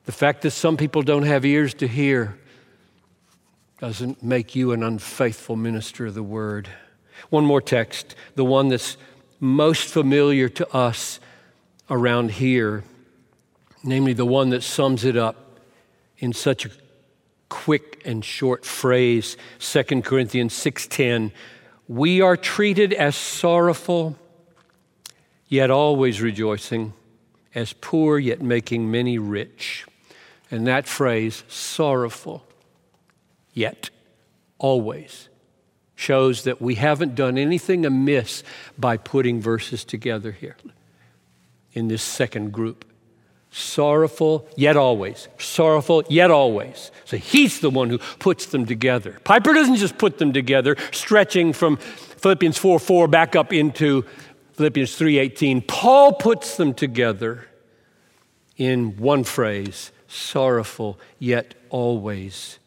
The 0.06 0.12
fact 0.12 0.42
that 0.42 0.52
some 0.52 0.76
people 0.76 1.02
don't 1.02 1.24
have 1.24 1.44
ears 1.44 1.74
to 1.74 1.88
hear 1.88 2.38
doesn't 3.78 4.22
make 4.22 4.54
you 4.54 4.72
an 4.72 4.82
unfaithful 4.82 5.56
minister 5.56 6.06
of 6.06 6.14
the 6.14 6.22
word. 6.22 6.68
One 7.30 7.44
more 7.44 7.60
text, 7.60 8.14
the 8.34 8.44
one 8.44 8.68
that's 8.68 8.96
most 9.40 9.88
familiar 9.88 10.48
to 10.48 10.74
us 10.74 11.20
around 11.90 12.32
here, 12.32 12.84
namely 13.82 14.12
the 14.12 14.24
one 14.24 14.50
that 14.50 14.62
sums 14.62 15.04
it 15.04 15.16
up 15.16 15.58
in 16.18 16.32
such 16.32 16.64
a 16.64 16.70
quick 17.48 18.00
and 18.04 18.24
short 18.24 18.64
phrase 18.64 19.36
2 19.58 20.02
corinthians 20.02 20.54
6.10 20.54 21.30
we 21.88 22.20
are 22.22 22.36
treated 22.36 22.92
as 22.92 23.14
sorrowful, 23.14 24.16
yet 25.54 25.70
always 25.70 26.20
rejoicing, 26.20 26.92
as 27.54 27.72
poor, 27.74 28.18
yet 28.18 28.42
making 28.42 28.90
many 28.90 29.18
rich. 29.18 29.86
And 30.50 30.66
that 30.66 30.88
phrase, 30.88 31.44
sorrowful, 31.46 32.44
yet 33.52 33.90
always, 34.58 35.28
shows 35.94 36.42
that 36.42 36.60
we 36.60 36.74
haven't 36.74 37.14
done 37.14 37.38
anything 37.38 37.86
amiss 37.86 38.42
by 38.76 38.96
putting 38.96 39.40
verses 39.40 39.84
together 39.84 40.32
here 40.32 40.56
in 41.72 41.86
this 41.86 42.02
second 42.02 42.52
group 42.52 42.84
sorrowful 43.54 44.48
yet 44.56 44.76
always, 44.76 45.28
sorrowful 45.38 46.02
yet 46.08 46.28
always. 46.28 46.90
So 47.04 47.16
he's 47.16 47.60
the 47.60 47.70
one 47.70 47.88
who 47.88 47.98
puts 48.18 48.46
them 48.46 48.66
together. 48.66 49.20
Piper 49.22 49.54
doesn't 49.54 49.76
just 49.76 49.96
put 49.96 50.18
them 50.18 50.32
together, 50.32 50.76
stretching 50.90 51.52
from 51.52 51.76
Philippians 51.76 52.58
4 52.58 52.80
4 52.80 53.06
back 53.06 53.36
up 53.36 53.52
into 53.52 54.04
Philippians 54.54 54.96
3:18. 54.96 55.62
Paul 55.62 56.14
puts 56.14 56.56
them 56.56 56.74
together 56.74 57.48
in 58.56 58.96
one 58.96 59.24
phrase, 59.24 59.90
sorrowful 60.06 60.98
yet 61.18 61.54
always 61.70 62.58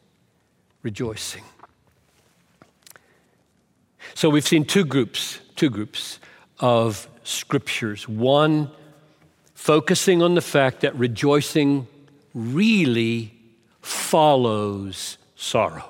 rejoicing. 0.83 1.43
So 4.13 4.29
we've 4.29 4.47
seen 4.47 4.65
two 4.65 4.83
groups, 4.83 5.39
two 5.55 5.69
groups 5.69 6.19
of 6.59 7.07
scriptures. 7.23 8.07
One 8.07 8.69
focusing 9.53 10.21
on 10.21 10.35
the 10.35 10.41
fact 10.41 10.81
that 10.81 10.95
rejoicing 10.95 11.87
really 12.33 13.33
follows 13.81 15.17
sorrow. 15.35 15.89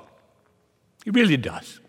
It 1.06 1.14
really 1.14 1.38
does. 1.38 1.80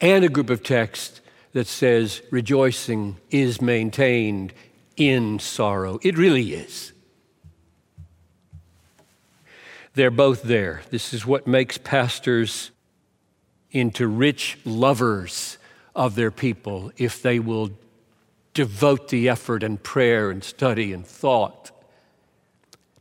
And 0.00 0.24
a 0.24 0.28
group 0.28 0.50
of 0.50 0.62
texts 0.62 1.20
that 1.52 1.66
says 1.66 2.22
rejoicing 2.30 3.16
is 3.30 3.60
maintained 3.60 4.52
in 4.96 5.38
sorrow. 5.38 5.98
It 6.02 6.16
really 6.16 6.54
is. 6.54 6.92
They're 9.94 10.10
both 10.10 10.42
there. 10.42 10.82
This 10.90 11.12
is 11.12 11.26
what 11.26 11.46
makes 11.46 11.76
pastors 11.76 12.70
into 13.70 14.06
rich 14.06 14.58
lovers 14.64 15.58
of 15.94 16.14
their 16.14 16.30
people 16.30 16.90
if 16.96 17.20
they 17.20 17.38
will 17.38 17.70
devote 18.54 19.08
the 19.08 19.28
effort 19.28 19.62
and 19.62 19.82
prayer 19.82 20.30
and 20.30 20.42
study 20.42 20.92
and 20.92 21.06
thought 21.06 21.70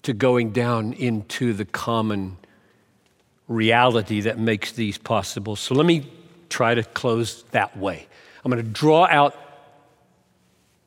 to 0.04 0.14
going 0.14 0.52
down 0.52 0.94
into 0.94 1.54
the 1.54 1.66
common 1.66 2.38
reality 3.48 4.22
that 4.22 4.40
makes 4.40 4.72
these 4.72 4.98
possible. 4.98 5.56
So 5.56 5.76
let 5.76 5.86
me 5.86 6.10
try 6.50 6.74
to 6.74 6.84
close 6.84 7.44
that 7.52 7.78
way. 7.78 8.08
I'm 8.44 8.52
going 8.52 8.64
to 8.64 8.70
draw 8.70 9.06
out 9.06 9.36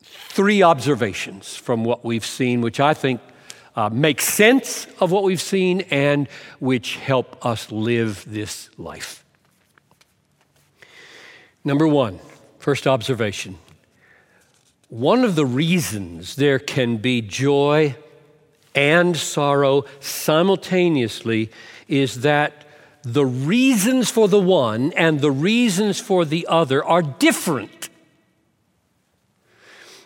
three 0.01 0.61
observations 0.61 1.55
from 1.55 1.85
what 1.85 2.03
we've 2.03 2.25
seen, 2.25 2.61
which 2.61 2.79
I 2.79 2.93
think 2.93 3.21
uh, 3.75 3.89
make 3.89 4.21
sense 4.21 4.87
of 4.99 5.11
what 5.11 5.23
we've 5.23 5.41
seen 5.41 5.81
and 5.89 6.27
which 6.59 6.97
help 6.97 7.45
us 7.45 7.71
live 7.71 8.25
this 8.27 8.69
life. 8.77 9.23
Number 11.63 11.87
one, 11.87 12.19
first 12.59 12.87
observation. 12.87 13.57
One 14.89 15.23
of 15.23 15.35
the 15.35 15.45
reasons 15.45 16.35
there 16.35 16.59
can 16.59 16.97
be 16.97 17.21
joy 17.21 17.95
and 18.75 19.15
sorrow 19.15 19.85
simultaneously 19.99 21.49
is 21.87 22.21
that 22.21 22.64
the 23.05 23.25
reasons 23.25 24.09
for 24.09 24.27
the 24.27 24.39
one 24.39 24.91
and 24.93 25.21
the 25.21 25.31
reasons 25.31 25.99
for 25.99 26.25
the 26.25 26.47
other 26.49 26.83
are 26.83 27.03
different. 27.03 27.89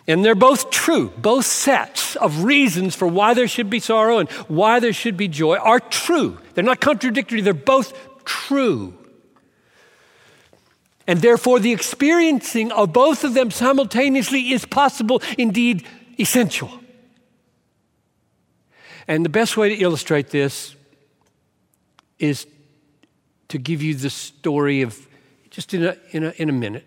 And 0.06 0.22
they're 0.22 0.34
both 0.34 0.70
true. 0.70 1.10
Both 1.16 1.46
sets 1.46 2.14
of 2.16 2.44
reasons 2.44 2.94
for 2.94 3.08
why 3.08 3.32
there 3.32 3.48
should 3.48 3.70
be 3.70 3.80
sorrow 3.80 4.18
and 4.18 4.28
why 4.48 4.80
there 4.80 4.92
should 4.92 5.16
be 5.16 5.28
joy 5.28 5.56
are 5.56 5.80
true. 5.80 6.38
They're 6.52 6.64
not 6.64 6.80
contradictory, 6.80 7.40
they're 7.40 7.54
both 7.54 7.94
true. 8.24 8.94
And 11.06 11.22
therefore, 11.22 11.58
the 11.58 11.72
experiencing 11.72 12.70
of 12.70 12.92
both 12.92 13.24
of 13.24 13.32
them 13.34 13.50
simultaneously 13.50 14.52
is 14.52 14.66
possible, 14.66 15.22
indeed 15.38 15.86
essential. 16.18 16.70
And 19.08 19.24
the 19.24 19.30
best 19.30 19.56
way 19.56 19.70
to 19.70 19.74
illustrate 19.74 20.28
this 20.28 20.76
is 22.18 22.46
to 23.50 23.58
give 23.58 23.82
you 23.82 23.94
the 23.94 24.10
story 24.10 24.82
of, 24.82 25.06
just 25.50 25.74
in 25.74 25.84
a, 25.84 25.96
in 26.12 26.24
a, 26.24 26.30
in 26.36 26.48
a 26.48 26.52
minute, 26.52 26.86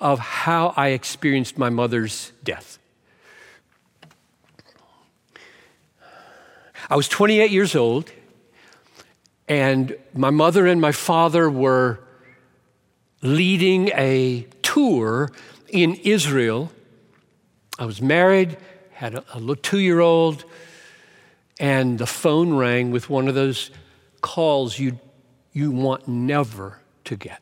of 0.00 0.18
how 0.18 0.72
I 0.76 0.88
experienced 0.88 1.58
my 1.58 1.70
mother's 1.70 2.32
death. 2.42 2.78
I 6.90 6.96
was 6.96 7.08
28 7.08 7.50
years 7.50 7.76
old, 7.76 8.10
and 9.48 9.96
my 10.14 10.30
mother 10.30 10.66
and 10.66 10.80
my 10.80 10.92
father 10.92 11.48
were 11.48 12.00
leading 13.22 13.88
a 13.94 14.46
tour 14.62 15.30
in 15.68 15.94
Israel. 15.96 16.72
I 17.78 17.86
was 17.86 18.02
married, 18.02 18.56
had 18.92 19.14
a, 19.14 19.24
a 19.32 19.38
little 19.38 19.56
two 19.56 19.78
year 19.78 20.00
old, 20.00 20.44
and 21.58 21.98
the 21.98 22.06
phone 22.06 22.54
rang 22.54 22.90
with 22.90 23.08
one 23.08 23.28
of 23.28 23.34
those 23.34 23.70
calls 24.20 24.78
you, 24.78 24.98
you 25.52 25.70
want 25.70 26.08
never 26.08 26.78
to 27.04 27.16
get. 27.16 27.40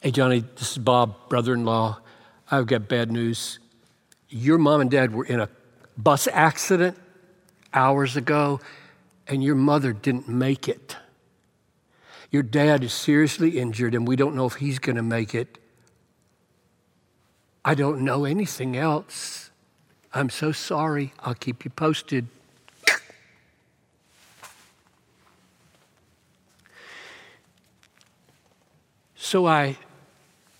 Hey, 0.00 0.10
Johnny, 0.10 0.44
this 0.56 0.72
is 0.72 0.78
Bob, 0.78 1.28
brother 1.28 1.54
in 1.54 1.64
law. 1.64 1.98
I've 2.50 2.66
got 2.66 2.88
bad 2.88 3.12
news. 3.12 3.58
Your 4.28 4.58
mom 4.58 4.80
and 4.80 4.90
dad 4.90 5.14
were 5.14 5.24
in 5.24 5.40
a 5.40 5.48
bus 5.98 6.28
accident 6.32 6.96
hours 7.74 8.16
ago, 8.16 8.60
and 9.28 9.42
your 9.42 9.54
mother 9.54 9.92
didn't 9.92 10.28
make 10.28 10.68
it. 10.68 10.96
Your 12.30 12.42
dad 12.42 12.84
is 12.84 12.92
seriously 12.92 13.58
injured, 13.58 13.94
and 13.94 14.06
we 14.06 14.16
don't 14.16 14.34
know 14.34 14.46
if 14.46 14.54
he's 14.54 14.78
going 14.78 14.96
to 14.96 15.02
make 15.02 15.34
it. 15.34 15.58
I 17.64 17.74
don't 17.74 18.00
know 18.00 18.24
anything 18.24 18.76
else. 18.76 19.50
I'm 20.14 20.30
so 20.30 20.52
sorry. 20.52 21.12
I'll 21.20 21.34
keep 21.34 21.64
you 21.64 21.70
posted. 21.70 22.26
So 29.22 29.46
I 29.46 29.76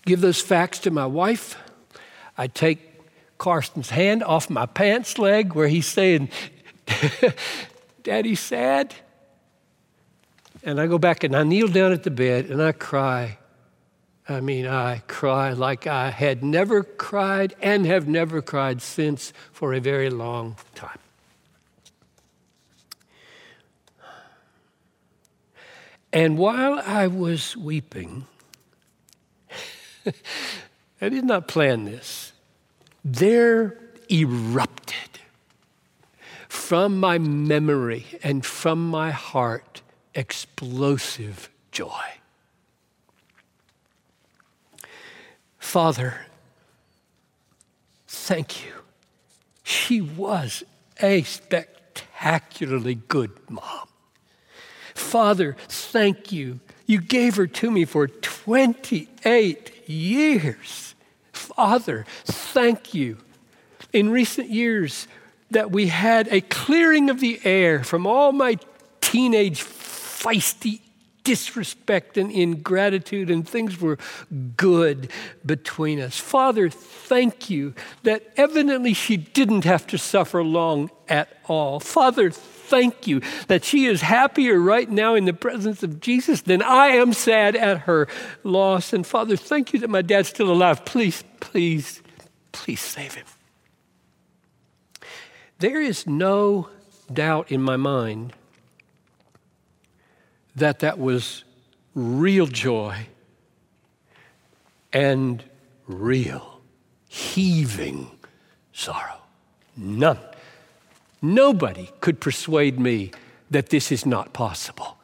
give 0.05 0.21
those 0.21 0.39
facts 0.39 0.77
to 0.79 0.91
my 0.91 1.07
wife. 1.07 1.57
I 2.37 2.45
take 2.45 2.79
Karsten's 3.39 3.89
hand 3.89 4.23
off 4.23 4.51
my 4.51 4.67
pants 4.67 5.17
leg 5.17 5.55
where 5.55 5.67
he's 5.67 5.87
saying, 5.87 6.29
Daddy's 8.03 8.39
sad. 8.39 8.93
And 10.63 10.79
I 10.79 10.85
go 10.85 10.99
back 10.99 11.23
and 11.23 11.35
I 11.35 11.43
kneel 11.43 11.67
down 11.67 11.91
at 11.91 12.03
the 12.03 12.11
bed 12.11 12.51
and 12.51 12.61
I 12.61 12.71
cry. 12.71 13.39
I 14.29 14.41
mean, 14.41 14.67
I 14.67 15.01
cry 15.07 15.53
like 15.53 15.87
I 15.87 16.11
had 16.11 16.43
never 16.43 16.83
cried 16.83 17.55
and 17.63 17.87
have 17.87 18.07
never 18.07 18.43
cried 18.43 18.83
since 18.83 19.33
for 19.51 19.73
a 19.73 19.79
very 19.79 20.11
long 20.11 20.55
time. 20.75 20.99
And 26.13 26.37
while 26.37 26.79
I 26.85 27.07
was 27.07 27.57
weeping, 27.57 28.27
I 31.01 31.09
did 31.09 31.25
not 31.25 31.47
plan 31.47 31.85
this. 31.85 32.33
There 33.03 33.77
erupted 34.09 35.19
from 36.47 36.99
my 36.99 37.17
memory 37.17 38.05
and 38.23 38.45
from 38.45 38.87
my 38.89 39.11
heart 39.11 39.81
explosive 40.13 41.49
joy. 41.71 42.01
Father, 45.57 46.25
thank 48.07 48.65
you. 48.65 48.73
She 49.63 50.01
was 50.01 50.63
a 51.01 51.23
spectacularly 51.23 52.95
good 52.95 53.31
mom. 53.49 53.87
Father, 54.93 55.55
thank 55.67 56.31
you. 56.31 56.59
You 56.85 57.01
gave 57.01 57.35
her 57.35 57.47
to 57.47 57.71
me 57.71 57.85
for 57.85 58.07
28 58.07 59.89
years. 59.89 60.95
Father, 61.31 62.05
thank 62.25 62.93
you. 62.93 63.17
In 63.93 64.09
recent 64.09 64.49
years, 64.49 65.07
that 65.51 65.69
we 65.71 65.87
had 65.87 66.27
a 66.29 66.41
clearing 66.41 67.09
of 67.09 67.19
the 67.19 67.39
air 67.43 67.83
from 67.83 68.07
all 68.07 68.31
my 68.31 68.57
teenage 69.01 69.63
feisty 69.63 70.79
disrespect 71.23 72.17
and 72.17 72.31
ingratitude, 72.31 73.29
and 73.29 73.47
things 73.47 73.79
were 73.79 73.97
good 74.57 75.11
between 75.45 75.99
us. 75.99 76.17
Father, 76.17 76.69
thank 76.69 77.49
you 77.49 77.73
that 78.03 78.23
evidently 78.37 78.93
she 78.93 79.17
didn't 79.17 79.63
have 79.63 79.85
to 79.87 79.97
suffer 79.97 80.43
long 80.43 80.89
at 81.07 81.37
all. 81.47 81.79
Father, 81.79 82.31
thank 82.71 83.05
you 83.05 83.21
that 83.47 83.65
she 83.65 83.85
is 83.85 84.01
happier 84.01 84.57
right 84.57 84.89
now 84.89 85.13
in 85.13 85.25
the 85.25 85.33
presence 85.33 85.83
of 85.83 85.99
Jesus 85.99 86.41
than 86.41 86.61
I 86.61 86.87
am 86.87 87.11
sad 87.11 87.55
at 87.57 87.79
her 87.79 88.07
loss. 88.45 88.93
And 88.93 89.05
Father, 89.05 89.35
thank 89.35 89.73
you 89.73 89.79
that 89.81 89.89
my 89.89 90.01
dad's 90.01 90.29
still 90.29 90.49
alive. 90.49 90.85
Please, 90.85 91.23
please, 91.41 92.01
please 92.53 92.79
save 92.79 93.13
him. 93.15 93.25
There 95.59 95.81
is 95.81 96.07
no 96.07 96.69
doubt 97.11 97.51
in 97.51 97.61
my 97.61 97.75
mind 97.75 98.33
that 100.55 100.79
that 100.79 100.97
was 100.97 101.43
real 101.93 102.47
joy 102.47 103.07
and 104.93 105.43
real 105.87 106.61
heaving 107.09 108.09
sorrow. 108.71 109.19
None. 109.75 110.17
Nobody 111.21 111.89
could 111.99 112.19
persuade 112.19 112.79
me 112.79 113.11
that 113.49 113.69
this 113.69 113.91
is 113.91 114.05
not 114.05 114.33
possible 114.33 114.97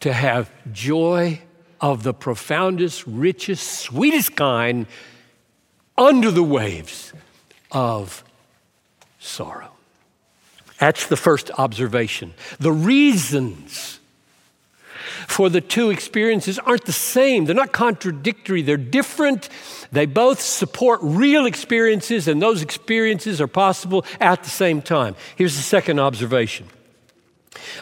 to 0.00 0.12
have 0.12 0.50
joy 0.72 1.40
of 1.80 2.02
the 2.02 2.14
profoundest, 2.14 3.04
richest, 3.06 3.66
sweetest 3.80 4.36
kind 4.36 4.86
under 5.98 6.30
the 6.30 6.42
waves 6.42 7.12
of 7.72 8.24
sorrow. 9.18 9.70
That's 10.78 11.06
the 11.06 11.16
first 11.16 11.50
observation. 11.58 12.34
The 12.58 12.72
reasons 12.72 14.00
for 15.26 15.48
the 15.48 15.60
two 15.60 15.90
experiences 15.90 16.58
aren't 16.58 16.84
the 16.84 16.92
same. 16.92 17.44
They're 17.44 17.54
not 17.54 17.72
contradictory, 17.72 18.62
they're 18.62 18.76
different. 18.76 19.48
They 19.92 20.06
both 20.06 20.40
support 20.40 21.00
real 21.02 21.46
experiences, 21.46 22.28
and 22.28 22.40
those 22.42 22.62
experiences 22.62 23.40
are 23.40 23.46
possible 23.46 24.04
at 24.20 24.42
the 24.42 24.50
same 24.50 24.82
time. 24.82 25.14
Here's 25.36 25.56
the 25.56 25.62
second 25.62 26.00
observation. 26.00 26.66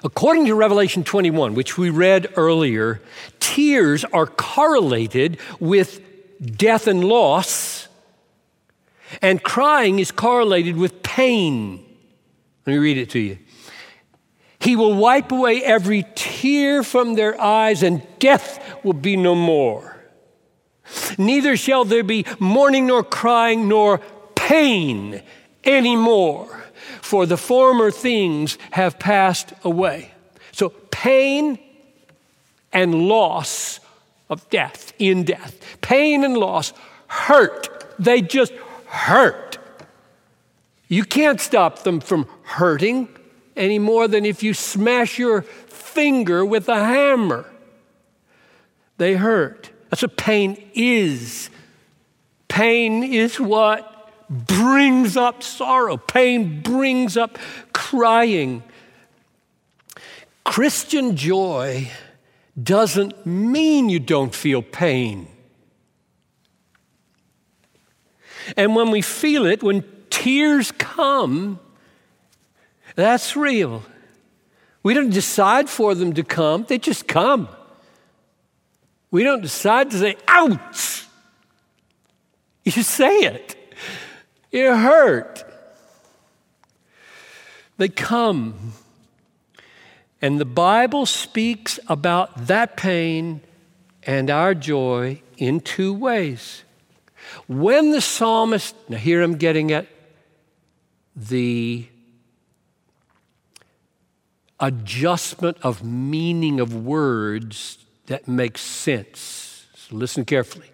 According 0.05 0.47
to 0.47 0.55
Revelation 0.55 1.05
21, 1.05 1.55
which 1.55 1.79
we 1.79 1.91
read 1.91 2.33
earlier, 2.37 3.01
tears 3.41 4.05
are 4.05 4.27
correlated 4.27 5.39
with 5.61 6.01
death 6.57 6.87
and 6.87 7.05
loss, 7.05 7.89
and 9.21 9.43
crying 9.43 9.99
is 9.99 10.11
correlated 10.11 10.77
with 10.77 11.03
pain. 11.03 11.85
Let 12.67 12.73
me 12.75 12.79
read 12.79 12.99
it 12.99 13.11
to 13.11 13.19
you. 13.19 13.39
He 14.59 14.77
will 14.77 14.95
wipe 14.95 15.33
away 15.33 15.63
every 15.63 16.05
tear 16.15 16.32
from 16.83 17.15
their 17.15 17.41
eyes, 17.41 17.83
and 17.83 18.03
death 18.19 18.59
will 18.85 18.93
be 18.93 19.17
no 19.17 19.35
more. 19.35 19.97
Neither 21.17 21.57
shall 21.57 21.85
there 21.85 22.03
be 22.03 22.25
mourning, 22.39 22.87
nor 22.87 23.05
crying, 23.05 23.69
nor 23.69 23.99
pain 24.35 25.23
anymore, 25.65 26.65
for 27.01 27.27
the 27.27 27.37
former 27.37 27.91
things 27.91 28.59
have 28.73 28.99
passed 28.99 29.53
away. 29.63 30.11
So, 30.51 30.71
pain 30.91 31.59
and 32.73 33.07
loss 33.09 33.81
of 34.29 34.49
death, 34.51 34.93
in 34.99 35.25
death. 35.25 35.61
Pain 35.81 36.25
and 36.25 36.37
loss 36.37 36.73
hurt. 37.07 37.95
They 37.99 38.23
just 38.23 38.53
hurt. 38.87 39.59
You 40.89 41.05
can't 41.05 41.41
stop 41.41 41.85
them 41.85 42.01
from 42.01 42.27
hurting 42.43 43.09
any 43.57 43.79
more 43.79 44.09
than 44.09 44.25
if 44.25 44.43
you 44.43 44.55
smash 44.55 45.19
your 45.19 45.45
finger 45.93 46.45
with 46.45 46.69
a 46.69 46.85
hammer. 46.85 47.47
They 48.99 49.15
hurt. 49.15 49.71
That's 49.91 50.03
what 50.03 50.17
pain 50.17 50.71
is. 50.75 51.51
Pain 52.49 53.03
is 53.03 53.39
what 53.39 53.89
brings 54.29 55.17
up 55.17 55.43
sorrow, 55.43 55.97
pain 55.97 56.63
brings 56.63 57.17
up 57.17 57.39
crying. 57.73 58.63
Christian 60.45 61.17
joy 61.17 61.91
doesn't 62.61 63.27
mean 63.27 63.89
you 63.89 64.01
don't 64.01 64.35
feel 64.35 64.63
pain. 64.63 65.29
And 68.57 68.75
when 68.75 68.91
we 68.91 69.03
feel 69.03 69.47
it, 69.47 69.63
when 69.63 69.85
tears 70.11 70.73
come, 70.73 71.61
that's 72.97 73.37
real. 73.37 73.83
We 74.83 74.95
don't 74.95 75.11
decide 75.11 75.69
for 75.69 75.95
them 75.95 76.13
to 76.15 76.23
come, 76.23 76.65
they 76.69 76.79
just 76.79 77.07
come. 77.07 77.49
We 79.11 79.25
don't 79.25 79.43
decide 79.43 79.91
to 79.91 79.99
say, 79.99 80.17
ouch! 80.27 81.07
You 82.65 82.83
say 82.83 83.19
it. 83.19 83.57
It 84.51 84.69
hurt. 84.69 85.45
They 87.77 87.89
come. 87.89 88.73
And 90.21 90.41
the 90.41 90.45
Bible 90.45 91.05
speaks 91.05 91.81
about 91.89 92.47
that 92.47 92.77
pain 92.77 93.41
and 94.05 94.31
our 94.31 94.55
joy 94.55 95.21
in 95.37 95.61
two 95.61 95.93
ways. 95.93 96.63
When 97.49 97.91
the 97.91 98.01
psalmist, 98.01 98.77
now 98.89 98.99
here 98.99 99.23
I'm 99.23 99.37
getting 99.37 99.73
at 99.73 99.87
the 101.17 101.87
adjustment 104.63 105.59
of 105.63 105.85
meaning 105.85 106.61
of 106.61 106.75
words 106.75 107.85
that 108.07 108.29
makes 108.29 108.63
sense. 108.63 109.67
So 109.75 109.97
listen 109.97 110.25
carefully. 110.25 110.71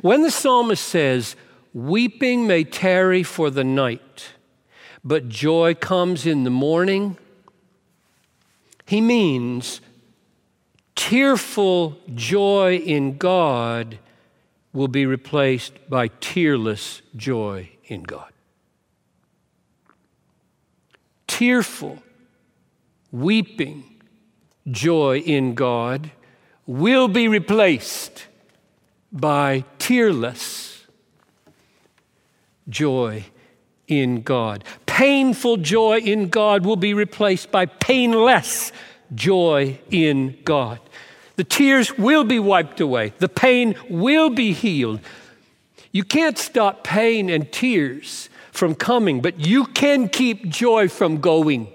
When 0.00 0.22
the 0.22 0.30
psalmist 0.30 0.84
says, 0.84 1.36
Weeping 1.74 2.46
may 2.46 2.64
tarry 2.64 3.22
for 3.22 3.50
the 3.50 3.64
night, 3.64 4.32
but 5.02 5.28
joy 5.28 5.74
comes 5.74 6.26
in 6.26 6.44
the 6.44 6.50
morning, 6.50 7.16
he 8.86 9.00
means 9.00 9.80
tearful 10.94 11.98
joy 12.14 12.76
in 12.76 13.16
God 13.16 13.98
will 14.72 14.88
be 14.88 15.06
replaced 15.06 15.72
by 15.88 16.08
tearless 16.08 17.00
joy 17.16 17.70
in 17.86 18.02
God. 18.02 18.31
Tearful, 21.32 22.02
weeping 23.10 23.84
joy 24.70 25.20
in 25.20 25.54
God 25.54 26.10
will 26.66 27.08
be 27.08 27.26
replaced 27.26 28.26
by 29.10 29.64
tearless 29.78 30.86
joy 32.68 33.24
in 33.88 34.20
God. 34.20 34.62
Painful 34.84 35.56
joy 35.56 36.00
in 36.00 36.28
God 36.28 36.66
will 36.66 36.76
be 36.76 36.92
replaced 36.92 37.50
by 37.50 37.64
painless 37.64 38.70
joy 39.14 39.80
in 39.90 40.36
God. 40.44 40.80
The 41.36 41.44
tears 41.44 41.96
will 41.96 42.24
be 42.24 42.40
wiped 42.40 42.78
away, 42.78 43.14
the 43.16 43.28
pain 43.30 43.74
will 43.88 44.28
be 44.28 44.52
healed. 44.52 45.00
You 45.92 46.04
can't 46.04 46.36
stop 46.36 46.84
pain 46.84 47.30
and 47.30 47.50
tears 47.50 48.28
from 48.52 48.74
coming, 48.74 49.20
but 49.20 49.40
you 49.40 49.64
can 49.64 50.08
keep 50.08 50.48
joy 50.48 50.88
from 50.88 51.20
going. 51.20 51.66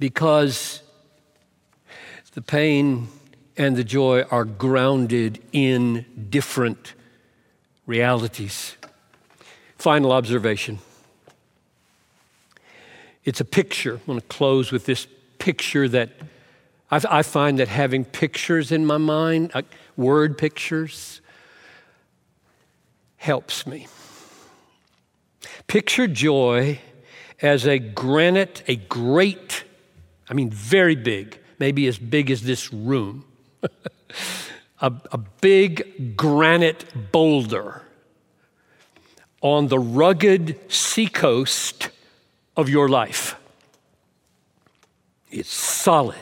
Because 0.00 0.82
the 2.32 2.42
pain 2.42 3.08
and 3.56 3.76
the 3.76 3.84
joy 3.84 4.22
are 4.22 4.44
grounded 4.44 5.40
in 5.52 6.06
different 6.30 6.94
realities. 7.86 8.76
Final 9.76 10.10
observation. 10.12 10.78
It's 13.24 13.40
a 13.40 13.44
picture. 13.44 13.94
I'm 13.94 14.06
going 14.06 14.20
to 14.20 14.26
close 14.26 14.72
with 14.72 14.86
this 14.86 15.06
picture 15.38 15.88
that 15.88 16.10
I've, 16.90 17.04
i 17.06 17.22
find 17.22 17.58
that 17.58 17.68
having 17.68 18.04
pictures 18.06 18.72
in 18.72 18.86
my 18.86 18.96
mind, 18.96 19.50
uh, 19.52 19.62
word 19.96 20.38
pictures, 20.38 21.20
helps 23.18 23.66
me. 23.66 23.86
Picture 25.66 26.06
joy 26.06 26.80
as 27.42 27.66
a 27.66 27.78
granite, 27.78 28.62
a 28.66 28.76
great, 28.76 29.64
I 30.28 30.34
mean, 30.34 30.50
very 30.50 30.96
big, 30.96 31.38
maybe 31.58 31.86
as 31.86 31.98
big 31.98 32.30
as 32.30 32.42
this 32.42 32.72
room, 32.72 33.24
a, 34.80 34.92
a 35.12 35.18
big 35.40 36.16
granite 36.16 37.12
boulder 37.12 37.82
on 39.40 39.68
the 39.68 39.78
rugged 39.78 40.58
seacoast 40.72 41.90
of 42.56 42.68
your 42.68 42.88
life. 42.88 43.36
It's 45.30 45.52
solid 45.52 46.16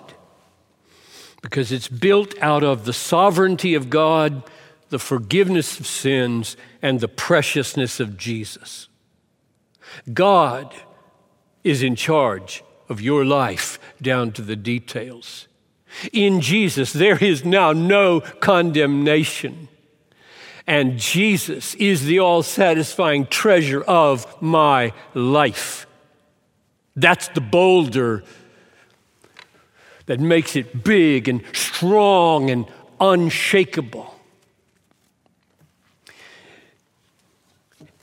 because 1.40 1.70
it's 1.70 1.88
built 1.88 2.34
out 2.42 2.64
of 2.64 2.84
the 2.84 2.92
sovereignty 2.92 3.74
of 3.74 3.88
God, 3.88 4.42
the 4.88 4.98
forgiveness 4.98 5.80
of 5.80 5.86
sins, 5.86 6.56
and 6.80 7.00
the 7.00 7.08
preciousness 7.08 8.00
of 8.00 8.16
Jesus. 8.16 8.88
God 10.12 10.74
is 11.64 11.82
in 11.82 11.96
charge 11.96 12.62
of 12.88 13.00
your 13.00 13.24
life 13.24 13.78
down 14.00 14.32
to 14.32 14.42
the 14.42 14.56
details. 14.56 15.48
In 16.12 16.40
Jesus, 16.40 16.92
there 16.92 17.18
is 17.22 17.44
now 17.44 17.72
no 17.72 18.20
condemnation. 18.20 19.68
And 20.66 20.98
Jesus 20.98 21.74
is 21.76 22.04
the 22.04 22.18
all 22.18 22.42
satisfying 22.42 23.26
treasure 23.26 23.82
of 23.82 24.40
my 24.42 24.92
life. 25.14 25.86
That's 26.96 27.28
the 27.28 27.40
boulder 27.40 28.24
that 30.06 30.20
makes 30.20 30.56
it 30.56 30.84
big 30.84 31.28
and 31.28 31.42
strong 31.52 32.50
and 32.50 32.66
unshakable. 33.00 34.15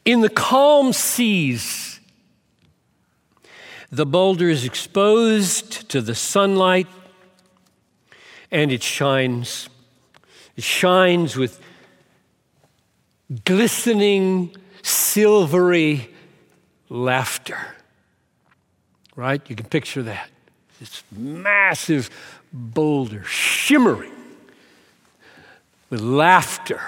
In 0.05 0.21
the 0.21 0.29
calm 0.29 0.91
seas, 0.91 1.99
the 3.91 4.05
boulder 4.05 4.49
is 4.49 4.65
exposed 4.65 5.87
to 5.89 6.01
the 6.01 6.15
sunlight 6.15 6.87
and 8.51 8.71
it 8.71 8.83
shines. 8.83 9.69
It 10.55 10.63
shines 10.63 11.35
with 11.35 11.61
glistening, 13.45 14.55
silvery 14.81 16.09
laughter. 16.89 17.57
Right? 19.15 19.41
You 19.49 19.55
can 19.55 19.67
picture 19.67 20.03
that. 20.03 20.29
This 20.79 21.03
massive 21.11 22.09
boulder 22.51 23.23
shimmering 23.23 24.11
with 25.89 26.01
laughter 26.01 26.81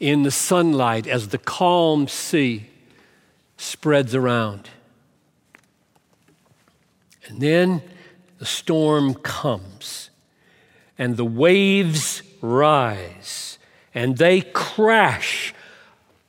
in 0.00 0.22
the 0.22 0.30
sunlight 0.30 1.06
as 1.06 1.28
the 1.28 1.38
calm 1.38 2.06
sea 2.08 2.68
spreads 3.56 4.14
around. 4.14 4.70
And 7.26 7.40
then 7.40 7.82
the 8.38 8.46
storm 8.46 9.14
comes 9.14 10.10
and 10.96 11.16
the 11.16 11.24
waves 11.24 12.22
rise 12.40 13.58
and 13.94 14.16
they 14.16 14.40
crash 14.40 15.52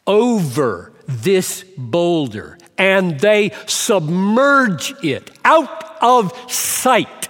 over 0.08 0.92
this 1.08 1.64
boulder 1.78 2.58
and 2.78 3.20
they 3.20 3.52
submerge 3.68 4.94
it 5.04 5.32
out 5.46 5.98
of 6.02 6.34
sight. 6.52 7.30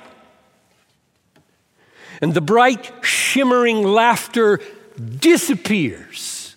And 2.22 2.34
the 2.34 2.42
bright, 2.42 2.92
shimmering 3.04 3.84
laughter 3.84 4.60
disappears 5.00 6.56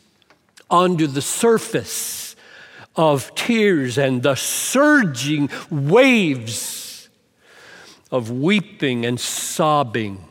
under 0.70 1.06
the 1.06 1.22
surface 1.22 2.34
of 2.96 3.34
tears 3.34 3.98
and 3.98 4.22
the 4.22 4.34
surging 4.34 5.48
waves 5.70 7.08
of 8.10 8.30
weeping 8.30 9.06
and 9.06 9.18
sobbing 9.18 10.24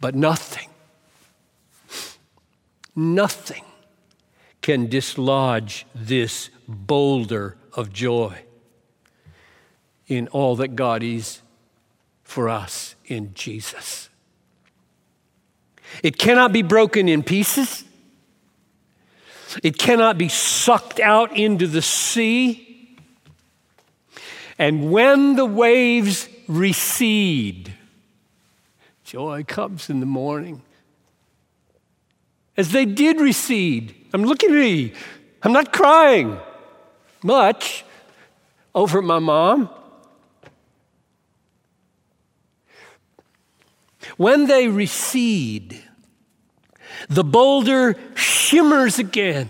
but 0.00 0.14
nothing, 0.14 0.68
nothing 2.94 3.64
can 4.60 4.86
dislodge 4.86 5.86
this 5.94 6.50
boulder 6.68 7.56
of 7.72 7.90
joy. 7.90 8.38
in 10.06 10.28
all 10.28 10.56
that 10.56 10.76
God 10.76 11.02
is 11.02 11.40
for 12.22 12.48
us 12.48 12.94
in 13.06 13.32
Jesus. 13.32 14.10
It 16.02 16.18
cannot 16.18 16.52
be 16.52 16.62
broken 16.62 17.08
in 17.08 17.22
pieces. 17.22 17.84
It 19.62 19.78
cannot 19.78 20.18
be 20.18 20.28
sucked 20.28 21.00
out 21.00 21.36
into 21.36 21.66
the 21.66 21.82
sea. 21.82 22.98
And 24.58 24.90
when 24.90 25.36
the 25.36 25.46
waves 25.46 26.28
recede, 26.48 27.74
joy 29.04 29.44
comes 29.44 29.90
in 29.90 30.00
the 30.00 30.06
morning. 30.06 30.62
As 32.56 32.70
they 32.70 32.84
did 32.84 33.20
recede, 33.20 33.94
I'm 34.12 34.24
looking 34.24 34.50
at 34.50 34.56
me, 34.56 34.92
I'm 35.42 35.52
not 35.52 35.72
crying 35.72 36.38
much 37.22 37.84
over 38.74 39.02
my 39.02 39.18
mom. 39.18 39.70
When 44.16 44.46
they 44.46 44.68
recede, 44.68 45.82
the 47.08 47.24
boulder 47.24 47.96
shimmers 48.14 48.98
again 48.98 49.48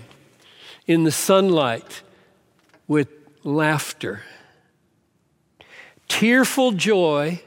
in 0.86 1.05
the 1.05 1.12
sunlight 1.12 2.02
with 2.86 3.09
laughter. 3.42 4.22
Tearful 6.09 6.72
joy, 6.72 7.40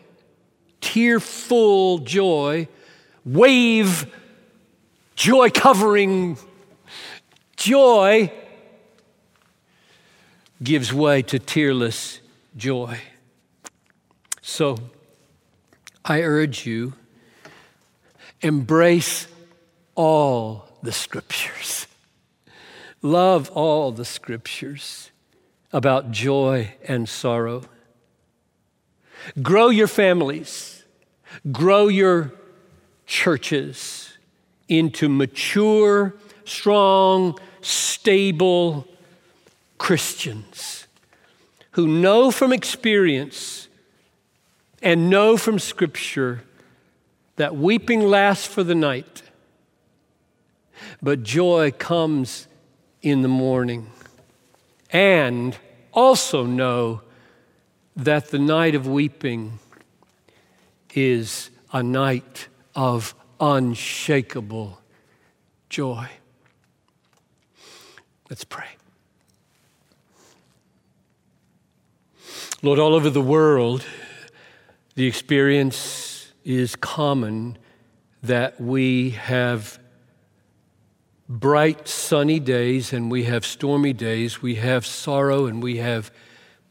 tearful 0.82 2.00
joy, 2.00 2.68
wave, 3.26 4.12
joy 5.16 5.50
covering 5.50 6.38
joy 7.56 8.32
gives 10.64 10.92
way 10.94 11.22
to 11.22 11.40
tearless 11.40 12.20
joy. 12.56 13.00
So 14.42 14.78
I 16.04 16.22
urge 16.22 16.66
you, 16.66 16.94
embrace 18.42 19.28
all 19.98 20.70
the 20.82 20.94
scriptures. 20.94 21.88
Love 23.02 23.50
all 23.50 23.92
the 23.92 24.06
scriptures 24.06 25.12
about 25.74 26.12
joy 26.12 26.74
and 26.88 27.10
sorrow. 27.10 27.64
Grow 29.42 29.70
your 29.70 29.88
families, 29.88 30.86
grow 31.52 31.90
your 31.90 32.32
churches 33.06 34.18
into 34.70 35.10
mature, 35.10 36.14
strong, 36.46 37.38
stable 37.62 38.88
Christians 39.78 40.88
who 41.72 41.88
know 41.88 42.32
from 42.32 42.54
experience 42.54 43.68
and 44.82 45.10
know 45.10 45.38
from 45.38 45.60
Scripture 45.60 46.44
that 47.36 47.56
weeping 47.56 48.02
lasts 48.02 48.48
for 48.48 48.64
the 48.64 48.76
night 48.76 49.22
but 51.02 51.24
joy 51.24 51.72
comes 51.72 52.48
in 53.02 53.22
the 53.22 53.28
morning. 53.28 53.92
And 54.92 55.58
also 55.94 56.46
know 56.46 57.02
that 57.96 58.30
the 58.30 58.40
night 58.40 58.76
of 58.76 58.88
weeping 58.88 59.60
is 60.94 61.50
a 61.74 61.84
night 61.84 62.48
of 62.76 63.16
unshakable 63.40 64.80
joy. 65.70 66.08
Let's 68.30 68.44
pray. 68.44 68.68
Lord, 72.62 72.80
all 72.80 72.94
over 72.94 73.10
the 73.10 73.22
world, 73.22 73.86
the 74.96 75.06
experience 75.06 76.32
is 76.44 76.76
common 76.76 77.58
that 78.24 78.60
we 78.60 79.12
have 79.12 79.80
bright, 81.30 81.88
sunny 81.88 82.40
days 82.40 82.94
and 82.94 83.12
we 83.12 83.26
have 83.26 83.46
stormy 83.46 83.94
days. 83.94 84.42
We 84.42 84.56
have 84.56 84.86
sorrow 84.86 85.46
and 85.46 85.62
we 85.62 85.78
have 85.78 86.12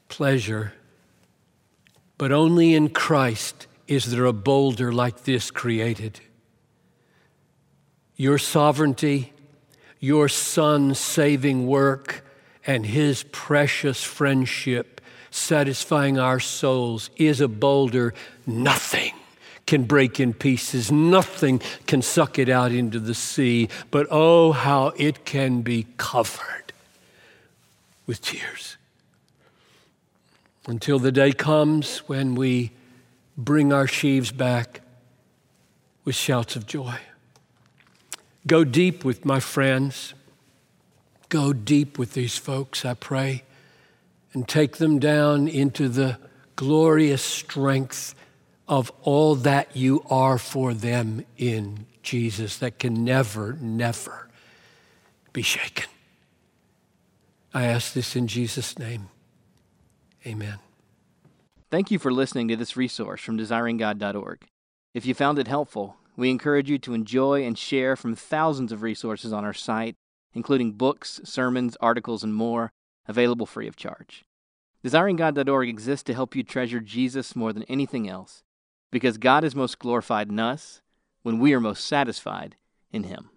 pleasure. 0.09 0.73
But 2.19 2.33
only 2.33 2.75
in 2.75 2.91
Christ 2.91 3.67
is 3.87 4.07
there 4.07 4.25
a 4.25 4.33
boulder 4.33 4.93
like 4.93 5.25
this 5.25 5.51
created. 5.51 6.21
Your 8.17 8.39
sovereignty, 8.39 9.33
your 10.01 10.29
Son's 10.29 10.99
saving 10.99 11.67
work, 11.67 12.25
and 12.67 12.87
his 12.87 13.25
precious 13.25 14.03
friendship 14.03 15.01
satisfying 15.31 16.19
our 16.19 16.41
souls 16.41 17.11
is 17.17 17.41
a 17.41 17.49
boulder 17.49 18.15
nothing 18.47 19.13
can 19.67 19.83
break 19.83 20.21
in 20.21 20.33
pieces. 20.33 20.93
Nothing 20.93 21.61
can 21.87 22.01
suck 22.01 22.39
it 22.39 22.49
out 22.49 22.73
into 22.73 23.01
the 23.01 23.15
sea. 23.15 23.69
But 23.91 24.07
oh, 24.11 24.53
how 24.53 24.89
it 24.97 25.25
can 25.25 25.63
be 25.63 25.87
covered 25.97 26.73
with 28.07 28.23
tears. 28.23 28.77
Until 30.67 30.99
the 30.99 31.13
day 31.13 31.33
comes 31.33 31.99
when 32.09 32.35
we 32.35 32.73
bring 33.37 33.73
our 33.73 33.87
sheaves 33.87 34.33
back 34.33 34.81
with 36.05 36.15
shouts 36.15 36.57
of 36.57 36.67
joy. 36.67 36.99
Go 38.47 38.65
deep 38.65 39.05
with 39.05 39.25
my 39.25 39.41
friends. 39.41 40.15
Go 41.29 41.53
deep 41.53 41.99
with 41.99 42.15
these 42.15 42.39
folks, 42.39 42.85
I 42.85 42.95
pray, 42.95 43.43
and 44.33 44.47
take 44.47 44.77
them 44.77 45.01
down 45.01 45.49
into 45.49 45.89
the 45.89 46.19
glorious 46.55 47.23
strength 47.23 48.15
of 48.69 48.91
all 49.03 49.35
that 49.37 49.77
you 49.77 50.05
are 50.11 50.39
for 50.39 50.75
them 50.75 51.25
in 51.37 51.87
Jesus 52.03 52.57
that 52.59 52.79
can 52.79 53.05
never, 53.05 53.55
never 53.61 54.29
be 55.33 55.43
shaken. 55.43 55.87
I 57.55 57.65
ask 57.65 57.93
this 57.93 58.17
in 58.17 58.27
Jesus' 58.27 58.79
name. 58.79 59.09
Amen. 60.27 60.59
Thank 61.71 61.91
you 61.91 61.99
for 61.99 62.13
listening 62.13 62.49
to 62.49 62.57
this 62.57 62.77
resource 62.77 63.21
from 63.21 63.39
desiringgod.org. 63.39 64.47
If 64.95 65.07
you 65.07 65.15
found 65.15 65.39
it 65.39 65.49
helpful, 65.49 65.97
we 66.17 66.31
encourage 66.31 66.71
you 66.71 66.79
to 66.79 66.95
enjoy 66.95 67.45
and 67.45 67.57
share 67.57 67.97
from 67.97 68.15
thousands 68.15 68.73
of 68.73 68.83
resources 68.83 69.33
on 69.33 69.45
our 69.45 69.53
site, 69.53 69.95
including 70.33 70.73
books, 70.73 71.21
sermons, 71.25 71.77
articles, 71.81 72.25
and 72.25 72.35
more, 72.35 72.71
available 73.07 73.47
free 73.47 73.69
of 73.69 73.77
charge. 73.77 74.25
DesiringGod.org 74.85 75.69
exists 75.69 76.05
to 76.05 76.15
help 76.15 76.35
you 76.35 76.43
treasure 76.43 76.81
Jesus 76.81 77.37
more 77.37 77.53
than 77.53 77.65
anything 77.65 78.09
else 78.09 78.43
because 78.97 79.19
God 79.19 79.45
is 79.45 79.55
most 79.55 79.79
glorified 79.79 80.31
in 80.31 80.41
us 80.41 80.81
when 81.23 81.39
we 81.39 81.53
are 81.53 81.61
most 81.61 81.85
satisfied 81.85 82.57
in 82.91 83.03
Him. 83.03 83.29